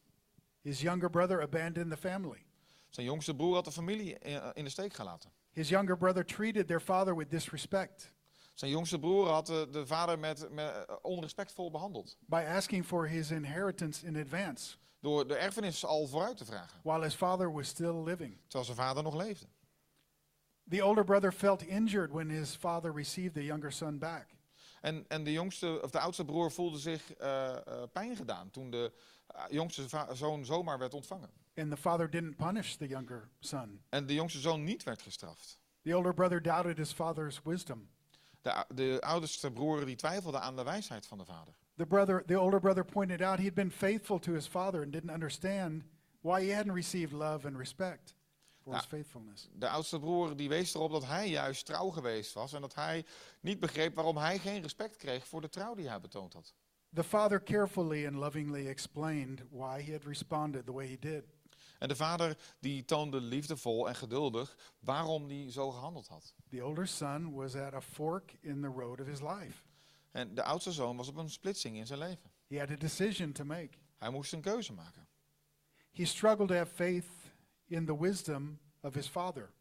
His 0.61 0.81
younger 0.81 1.09
brother 1.09 1.41
abandoned 1.41 1.89
the 1.91 1.97
family. 1.97 2.45
Zijn 2.89 3.05
jongste 3.05 3.35
broer 3.35 3.53
had 3.55 3.65
de 3.65 3.71
familie 3.71 4.17
in, 4.19 4.41
in 4.53 4.63
de 4.63 4.69
steek 4.69 4.93
gelaten. 4.93 5.31
His 5.51 5.69
younger 5.69 5.97
brother 5.97 6.25
treated 6.25 6.67
their 6.67 6.79
father 6.81 7.15
with 7.15 7.29
disrespect 7.29 8.11
Zijn 8.53 8.71
jongste 8.71 8.99
broer 8.99 9.27
had 9.27 9.45
de, 9.45 9.67
de 9.71 9.85
vader 9.87 10.19
met, 10.19 10.49
met, 10.51 10.85
eh, 10.85 10.95
onrespectvol 11.01 11.71
behandeld. 11.71 12.17
by 12.25 12.43
asking 12.55 12.85
for 12.85 13.07
his 13.07 13.31
inheritance 13.31 14.05
in 14.05 14.15
advance 14.15 14.75
Door 14.99 15.27
de 15.27 15.35
erfenis 15.35 15.85
al 15.85 16.07
vooruit 16.07 16.37
te 16.37 16.45
vragen. 16.45 16.79
while 16.83 17.03
his 17.03 17.13
father 17.13 17.51
was 17.53 17.67
still 17.67 18.03
living. 18.03 18.37
Terwijl 18.41 18.63
zijn 18.63 18.77
vader 18.77 19.03
nog 19.03 19.15
leefde. 19.15 19.45
The 20.69 20.81
older 20.83 21.03
brother 21.03 21.31
felt 21.31 21.61
injured 21.61 22.11
when 22.11 22.29
his 22.29 22.55
father 22.55 22.93
received 22.93 23.33
the 23.33 23.43
younger 23.45 23.71
son 23.71 23.97
back. 23.99 24.25
En, 24.85 25.05
en 25.07 25.23
de, 25.23 25.31
jongste, 25.31 25.79
of 25.81 25.89
de 25.91 25.99
oudste 25.99 26.25
broer 26.25 26.51
voelde 26.51 26.77
zich 26.77 27.13
eh, 27.13 27.51
eh, 27.51 27.83
pijn 27.91 28.15
gedaan 28.15 28.49
toen 28.49 28.69
de 28.69 28.91
eh, 29.27 29.43
jongste 29.49 29.85
zoon 30.13 30.45
zomaar 30.45 30.79
werd 30.79 30.93
ontvangen. 30.93 31.29
And 31.55 31.69
the 31.69 31.77
father 31.77 32.09
didn't 32.09 32.35
punish 32.35 32.75
the 32.75 32.87
younger 32.87 33.29
son. 33.39 33.81
En 33.89 34.05
de 34.05 34.13
jongste 34.13 34.39
zoon 34.39 34.63
niet 34.63 34.83
werd 34.83 35.01
gestraft. 35.01 35.59
The 35.81 35.95
older 35.95 36.13
brother 36.13 36.41
doubted 36.41 36.77
his 36.77 36.91
father's 36.91 37.41
wisdom. 37.43 37.89
De, 38.41 38.65
de 38.75 38.97
oudste 39.01 39.51
broer 39.51 39.85
die 39.85 39.95
twijfelde 39.95 40.39
aan 40.39 40.55
de 40.55 40.63
wijsheid 40.63 41.07
van 41.07 41.17
de 41.17 41.25
vader. 41.25 41.53
The 41.77 41.85
brother, 41.85 42.23
the 42.25 42.39
older 42.39 42.59
brother 42.59 42.85
pointed 42.85 43.21
out 43.21 43.39
he'd 43.39 43.53
been 43.53 43.71
faithful 43.71 44.19
to 44.19 44.33
his 44.33 44.47
father 44.47 44.81
and 44.81 44.91
didn't 44.91 45.11
understand 45.11 45.83
why 46.21 46.45
he 46.45 46.53
hadn't 46.53 46.75
received 46.75 47.11
love 47.11 47.47
and 47.47 47.57
respect 47.57 48.14
for 48.65 48.73
his 48.73 48.81
Ja. 48.83 48.87
faithfulness. 48.89 49.49
De 49.53 49.69
oudste 49.69 49.99
broer 49.99 50.35
die 50.35 50.49
wees 50.49 50.73
erop 50.73 50.91
dat 50.91 51.05
hij 51.05 51.29
juist 51.29 51.65
trouw 51.65 51.89
geweest 51.89 52.33
was 52.33 52.53
en 52.53 52.61
dat 52.61 52.75
hij 52.75 53.05
niet 53.39 53.59
begreep 53.59 53.95
waarom 53.95 54.17
hij 54.17 54.39
geen 54.39 54.61
respect 54.61 54.97
kreeg 54.97 55.27
voor 55.27 55.41
de 55.41 55.49
trouw 55.49 55.75
die 55.75 55.87
hij 55.89 55.99
betoond 56.01 56.33
had. 56.33 56.53
The 56.93 57.03
father 57.03 57.43
carefully 57.43 58.05
and 58.07 58.15
lovingly 58.15 58.67
explained 58.67 59.43
why 59.49 59.81
he 59.83 59.91
had 59.91 60.03
responded 60.03 60.65
the 60.65 60.71
way 60.73 60.87
he 60.87 60.97
did. 60.99 61.23
En 61.79 61.87
de 61.87 61.95
vader 61.95 62.37
die 62.59 62.85
toonde 62.85 63.21
liefdevol 63.21 63.87
en 63.87 63.95
geduldig 63.95 64.57
waarom 64.79 65.27
hij 65.29 65.51
zo 65.51 65.71
gehandeld 65.71 66.07
had. 66.07 66.33
The 66.49 66.63
older 66.63 66.87
son 66.87 67.33
was 67.33 67.55
at 67.55 67.73
a 67.73 67.81
fork 67.81 68.37
in 68.41 68.61
the 68.61 68.67
road 68.67 68.99
of 69.01 69.07
his 69.07 69.21
life. 69.21 69.63
En 70.11 70.35
de 70.35 70.43
oudste 70.43 70.71
zoon 70.71 70.97
was 70.97 71.07
op 71.07 71.15
een 71.15 71.29
splitsing 71.29 71.77
in 71.77 71.87
zijn 71.87 71.99
leven. 71.99 72.31
He 72.47 72.59
had 72.59 72.69
a 72.69 72.75
decision 72.75 73.31
to 73.31 73.43
make. 73.43 73.69
Hij 73.97 74.09
moest 74.09 74.33
een 74.33 74.41
keuze 74.41 74.73
maken. 74.73 75.07
He 75.91 76.05
struggled 76.05 76.47
to 76.47 76.55
have 76.55 76.73
faith 76.75 77.05
in 77.67 77.85
the 77.85 77.97
wisdom 77.99 78.59
of 78.79 78.93
his 78.93 79.07
father, 79.07 79.53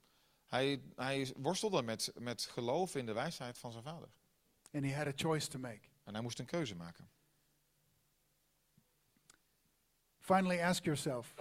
Hij, 0.47 0.83
hij 0.97 1.33
worstelde 1.37 1.83
met, 1.83 2.12
met 2.19 2.43
geloof 2.43 2.95
in 2.95 3.07
de 3.07 3.12
wijsheid 3.12 3.59
van 3.59 3.73
zijn 3.73 3.85
vader. 3.85 4.09
and 4.73 4.85
he 4.85 4.95
had 4.95 5.07
a 5.07 5.12
choice 5.14 5.49
to 5.49 5.59
make. 5.59 5.81
En 6.05 6.12
hij 6.14 6.23
moest 6.23 6.38
een 6.38 6.47
keuze 6.47 6.77
maken. 6.77 7.09
Finally, 10.19 10.61
ask 10.62 10.85
yourself 10.85 11.35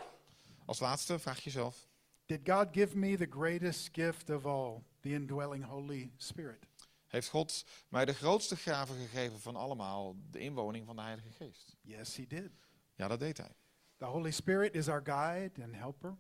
Als 0.66 0.80
laatste 0.80 1.20
vraag 1.20 1.40
jezelf, 1.40 1.88
Did 2.26 2.40
God 2.50 2.68
give 2.72 2.98
me 2.98 3.18
the 3.18 3.28
greatest 3.30 3.90
gift 3.92 4.30
of 4.30 4.46
all, 4.46 4.84
the 5.02 5.10
indwelling 5.10 5.64
Holy 5.66 6.12
Spirit? 6.18 6.66
heeft 7.08 7.30
God 7.30 7.66
mij 7.90 8.06
de 8.06 8.14
grootste 8.14 8.56
gave 8.56 8.94
gegeven 8.94 9.40
van 9.40 9.56
allemaal, 9.56 10.16
de 10.32 10.40
inwoning 10.40 10.86
van 10.86 10.96
de 10.96 11.02
Heilige 11.02 11.32
Geest? 11.32 11.76
Yes, 11.82 12.16
he 12.16 12.28
did. 12.28 12.52
Ja, 12.96 13.08
dat 13.08 13.20
deed 13.20 13.38
hij. 13.38 13.56
The 13.98 14.06
Holy 14.06 14.32
Spirit 14.32 14.76
is 14.76 14.88
our 14.88 15.02
guide 15.04 15.64
and 15.64 15.76
helper. 15.76 16.16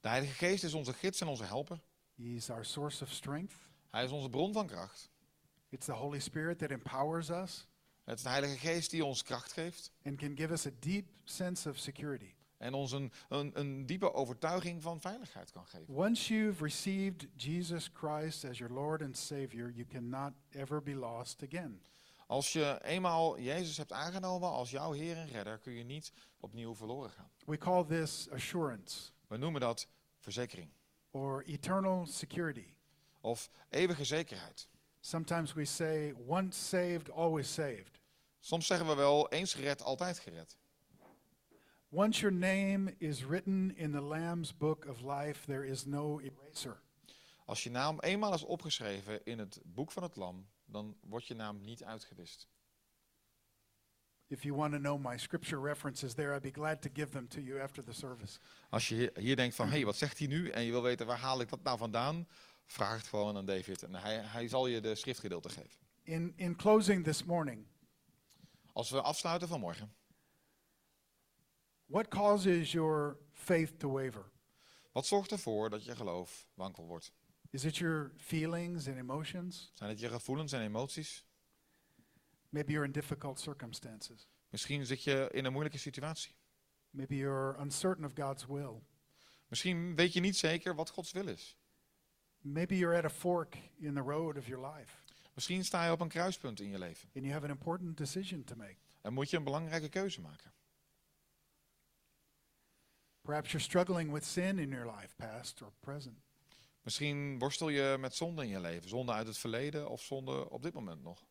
De 0.00 0.08
Heilige 0.08 0.34
Geest 0.34 0.64
is 0.64 0.74
onze 0.74 0.92
gids 0.92 1.20
en 1.20 1.26
onze 1.26 1.44
helper. 1.44 1.80
He's 2.14 2.50
our 2.50 2.64
source 2.64 3.02
of 3.04 3.10
strength. 3.10 3.54
Hij 3.90 4.04
is 4.04 4.10
onze 4.10 4.28
bron 4.28 4.52
van 4.52 4.66
kracht. 4.66 5.10
It's 5.68 5.86
the 5.86 5.92
Holy 5.92 6.18
Spirit 6.18 6.58
that 6.58 6.70
empowers 6.70 7.30
us 7.30 7.66
Het 8.04 8.16
is 8.16 8.22
de 8.22 8.28
Heilige 8.28 8.58
Geest 8.58 8.90
die 8.90 9.04
ons 9.04 9.22
kracht 9.22 9.52
geeft 9.52 9.90
and 10.04 10.16
can 10.16 10.36
give 10.36 10.52
us 10.52 10.66
a 10.66 10.70
deep 10.78 11.06
sense 11.24 11.68
of 11.68 11.76
security. 11.78 12.34
en 12.58 12.74
ons 12.74 12.92
een, 12.92 13.12
een, 13.28 13.50
een 13.54 13.86
diepe 13.86 14.12
overtuiging 14.12 14.82
van 14.82 15.00
veiligheid 15.00 15.52
kan 15.52 15.66
geven. 15.66 15.94
Once 15.94 16.34
you've 16.34 16.64
received 16.64 17.26
Jesus 17.34 17.90
Christ 17.92 18.44
as 18.44 18.58
your 18.58 18.74
Lord 18.74 19.02
and 19.02 19.16
Savior, 19.16 19.70
you 19.70 19.86
cannot 19.86 20.32
ever 20.50 20.82
be 20.82 20.94
lost 20.94 21.42
again. 21.42 21.82
Als 22.26 22.52
je 22.52 22.80
eenmaal 22.82 23.40
Jezus 23.40 23.76
hebt 23.76 23.92
aangenomen 23.92 24.48
als 24.50 24.70
jouw 24.70 24.92
Heer 24.92 25.16
en 25.16 25.28
Redder, 25.28 25.58
kun 25.58 25.72
je 25.72 25.84
niet 25.84 26.12
opnieuw 26.40 26.74
verloren 26.74 27.10
gaan. 27.10 27.30
We 27.46 27.58
call 27.58 27.84
this 27.84 28.30
assurance 28.30 29.10
We 29.28 29.36
noemen 29.36 29.60
dat 29.60 29.88
verzekering 30.18 30.70
or 31.10 31.42
eternal 31.44 32.06
security. 32.06 32.76
of 33.20 33.50
eeuwige 33.70 34.04
zekerheid. 34.04 34.68
Sometimes 35.00 35.52
we 35.52 35.64
say, 35.64 36.12
once 36.26 36.58
saved, 36.58 37.10
always 37.10 37.54
saved. 37.54 38.00
Soms 38.40 38.66
zeggen 38.66 38.86
we 38.86 38.94
wel 38.94 39.28
eens 39.28 39.54
gered, 39.54 39.82
altijd 39.82 40.18
gered. 40.18 40.56
Once 41.88 42.20
your 42.20 42.36
name 42.36 42.94
is 42.98 43.24
written 43.24 43.76
in 43.76 43.92
the 43.92 44.00
Lamb's 44.00 44.56
book 44.56 44.86
of 44.88 45.00
life, 45.00 45.46
there 45.46 45.66
is 45.66 45.84
no 45.84 46.20
eraser. 46.20 46.82
Als 47.44 47.62
je 47.62 47.70
naam 47.70 48.00
eenmaal 48.00 48.34
is 48.34 48.44
opgeschreven 48.44 49.24
in 49.24 49.38
het 49.38 49.60
boek 49.64 49.92
van 49.92 50.02
het 50.02 50.16
lam, 50.16 50.48
dan 50.64 50.96
wordt 51.00 51.26
je 51.26 51.34
naam 51.34 51.60
niet 51.60 51.84
uitgewist. 51.84 52.48
If 54.30 54.42
you 54.42 54.54
want 54.56 54.72
to 54.72 54.78
know 54.78 54.98
my 55.10 55.18
scripture 55.18 55.60
references 55.60 56.14
there, 56.14 56.34
I'd 56.34 56.42
be 56.42 56.50
glad 56.50 56.82
to 56.82 56.88
give 56.92 57.10
them 57.10 57.28
to 57.28 57.40
you 57.40 57.60
after 57.60 57.84
the 57.84 57.92
service. 57.92 58.38
Als 58.70 58.88
je 58.88 59.12
hier- 59.14 59.36
denkt 59.36 59.54
van, 59.54 59.66
hé, 59.66 59.72
hey, 59.72 59.84
wat 59.84 59.96
zegt 59.96 60.18
hij 60.18 60.26
nu? 60.26 60.48
En 60.50 60.62
je 60.62 60.70
wil 60.70 60.82
weten, 60.82 61.06
waar 61.06 61.18
haal 61.18 61.40
ik 61.40 61.48
dat 61.48 61.62
nou 61.62 61.78
vandaan? 61.78 62.28
Vraag 62.66 62.96
het 62.96 63.06
gewoon 63.06 63.36
aan 63.36 63.46
David 63.46 63.82
en 63.82 63.94
hij, 63.94 64.16
hij 64.16 64.48
zal 64.48 64.66
je 64.66 64.80
de 64.80 64.94
schriftgedeelte 64.94 65.48
geven. 65.48 65.78
In, 66.02 66.32
in 66.36 66.56
closing 66.56 67.04
this 67.04 67.24
morning, 67.24 67.66
Als 68.72 68.90
we 68.90 69.02
afsluiten 69.02 69.48
vanmorgen, 69.48 69.92
what 71.86 72.08
causes 72.08 72.72
your 72.72 73.16
faith 73.32 73.78
to 73.78 73.90
waver? 73.90 74.30
wat 74.92 75.06
zorgt 75.06 75.30
ervoor 75.30 75.70
dat 75.70 75.84
je 75.84 75.96
geloof 75.96 76.46
wankel 76.54 76.86
wordt? 76.86 77.12
Is 77.50 77.64
it 77.64 77.76
your 77.76 78.12
feelings 78.16 78.86
and 78.88 78.96
emotions? 78.96 79.70
Zijn 79.74 79.90
het 79.90 80.00
je 80.00 80.08
gevoelens 80.08 80.52
en 80.52 80.60
emoties? 80.60 81.24
Maybe 82.48 82.72
you're 82.72 82.86
in 82.86 82.92
difficult 82.92 83.40
circumstances. 83.40 84.28
Misschien 84.48 84.86
zit 84.86 85.02
je 85.02 85.28
in 85.32 85.44
een 85.44 85.52
moeilijke 85.52 85.78
situatie. 85.78 86.34
Maybe 86.90 87.16
you're 87.16 87.60
uncertain 87.60 88.04
of 88.04 88.12
God's 88.14 88.46
will. 88.46 88.82
Misschien 89.46 89.94
weet 89.94 90.12
je 90.12 90.20
niet 90.20 90.36
zeker 90.36 90.74
wat 90.74 90.90
Gods 90.90 91.12
wil 91.12 91.28
is. 91.28 91.56
Maybe 92.40 92.76
you're 92.76 92.96
at 92.96 93.04
a 93.04 93.10
fork 93.10 93.56
in 93.78 93.94
the 93.94 94.00
road 94.00 94.36
of 94.36 94.46
your 94.46 94.66
life 94.74 94.96
Misschien 95.38 95.64
sta 95.64 95.84
je 95.84 95.92
op 95.92 96.00
een 96.00 96.08
kruispunt 96.08 96.60
in 96.60 96.68
je 96.68 96.78
leven 96.78 97.08
and 97.14 97.24
you 97.24 97.32
have 97.32 97.44
an 97.44 97.50
important 97.50 97.96
decision 97.96 98.44
to 98.44 98.56
make. 98.56 98.76
en 99.02 99.12
moet 99.12 99.30
je 99.30 99.36
een 99.36 99.44
belangrijke 99.44 99.88
keuze 99.88 100.20
maken. 100.20 100.52
Perhaps 103.22 103.50
you're 103.50 103.66
struggling 103.66 104.12
with 104.12 104.24
sin 104.24 104.58
in 104.58 104.68
your 104.68 104.96
life, 104.96 105.16
past 105.16 105.62
or 105.62 105.72
present. 105.80 106.18
Misschien 106.82 107.38
worstel 107.38 107.68
je 107.68 107.96
met 107.98 108.14
zonde 108.14 108.42
in 108.42 108.48
je 108.48 108.60
leven, 108.60 108.88
zonde 108.88 109.12
uit 109.12 109.26
het 109.26 109.38
verleden 109.38 109.88
of 109.88 110.02
zonde 110.02 110.50
op 110.50 110.62
dit 110.62 110.72
moment 110.72 111.02
nog. 111.02 111.26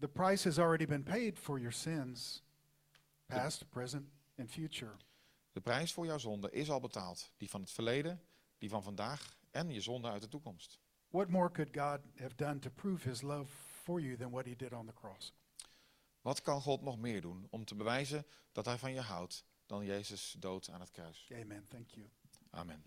The 0.00 0.08
price 0.08 0.44
has 0.44 0.58
already 0.58 0.86
been 0.86 1.02
paid 1.02 1.38
for 1.38 1.58
your 1.58 1.72
sins, 1.72 2.42
past, 3.26 3.70
present, 3.70 4.06
and 4.38 4.50
future. 4.50 4.96
De 5.52 5.60
prijs 5.60 5.92
voor 5.92 6.06
jouw 6.06 6.18
zonde 6.18 6.50
is 6.50 6.70
al 6.70 6.80
betaald, 6.80 7.32
die 7.36 7.50
van 7.50 7.60
het 7.60 7.70
verleden, 7.70 8.22
die 8.58 8.68
van 8.68 8.82
vandaag 8.82 9.38
en 9.50 9.70
je 9.70 9.80
zonde 9.80 10.08
uit 10.08 10.22
de 10.22 10.28
toekomst. 10.28 10.78
What 11.10 11.28
more 11.28 11.50
could 11.50 11.76
God 11.76 12.00
have 12.20 12.34
done 12.36 12.58
to 12.58 12.70
prove 12.70 13.08
his 13.08 13.22
love 13.22 13.52
for 13.82 14.00
you 14.00 14.16
than 14.16 14.30
what 14.30 14.44
he 14.44 14.56
did 14.56 14.72
on 14.72 14.86
the 14.86 14.92
cross? 14.92 15.32
Wat 16.20 16.40
kan 16.40 16.60
God 16.60 16.82
nog 16.82 16.98
meer 16.98 17.20
doen 17.20 17.46
om 17.50 17.64
te 17.64 17.74
bewijzen 17.74 18.26
dat 18.52 18.64
hij 18.64 18.78
van 18.78 18.92
je 18.92 19.00
houdt 19.00 19.44
dan 19.66 19.84
Jezus 19.84 20.36
dood 20.38 20.70
aan 20.70 20.80
het 20.80 20.90
kruis? 20.90 21.30
Amen. 21.32 21.66
Thank 21.68 21.88
you. 21.88 22.08
Amen. 22.50 22.84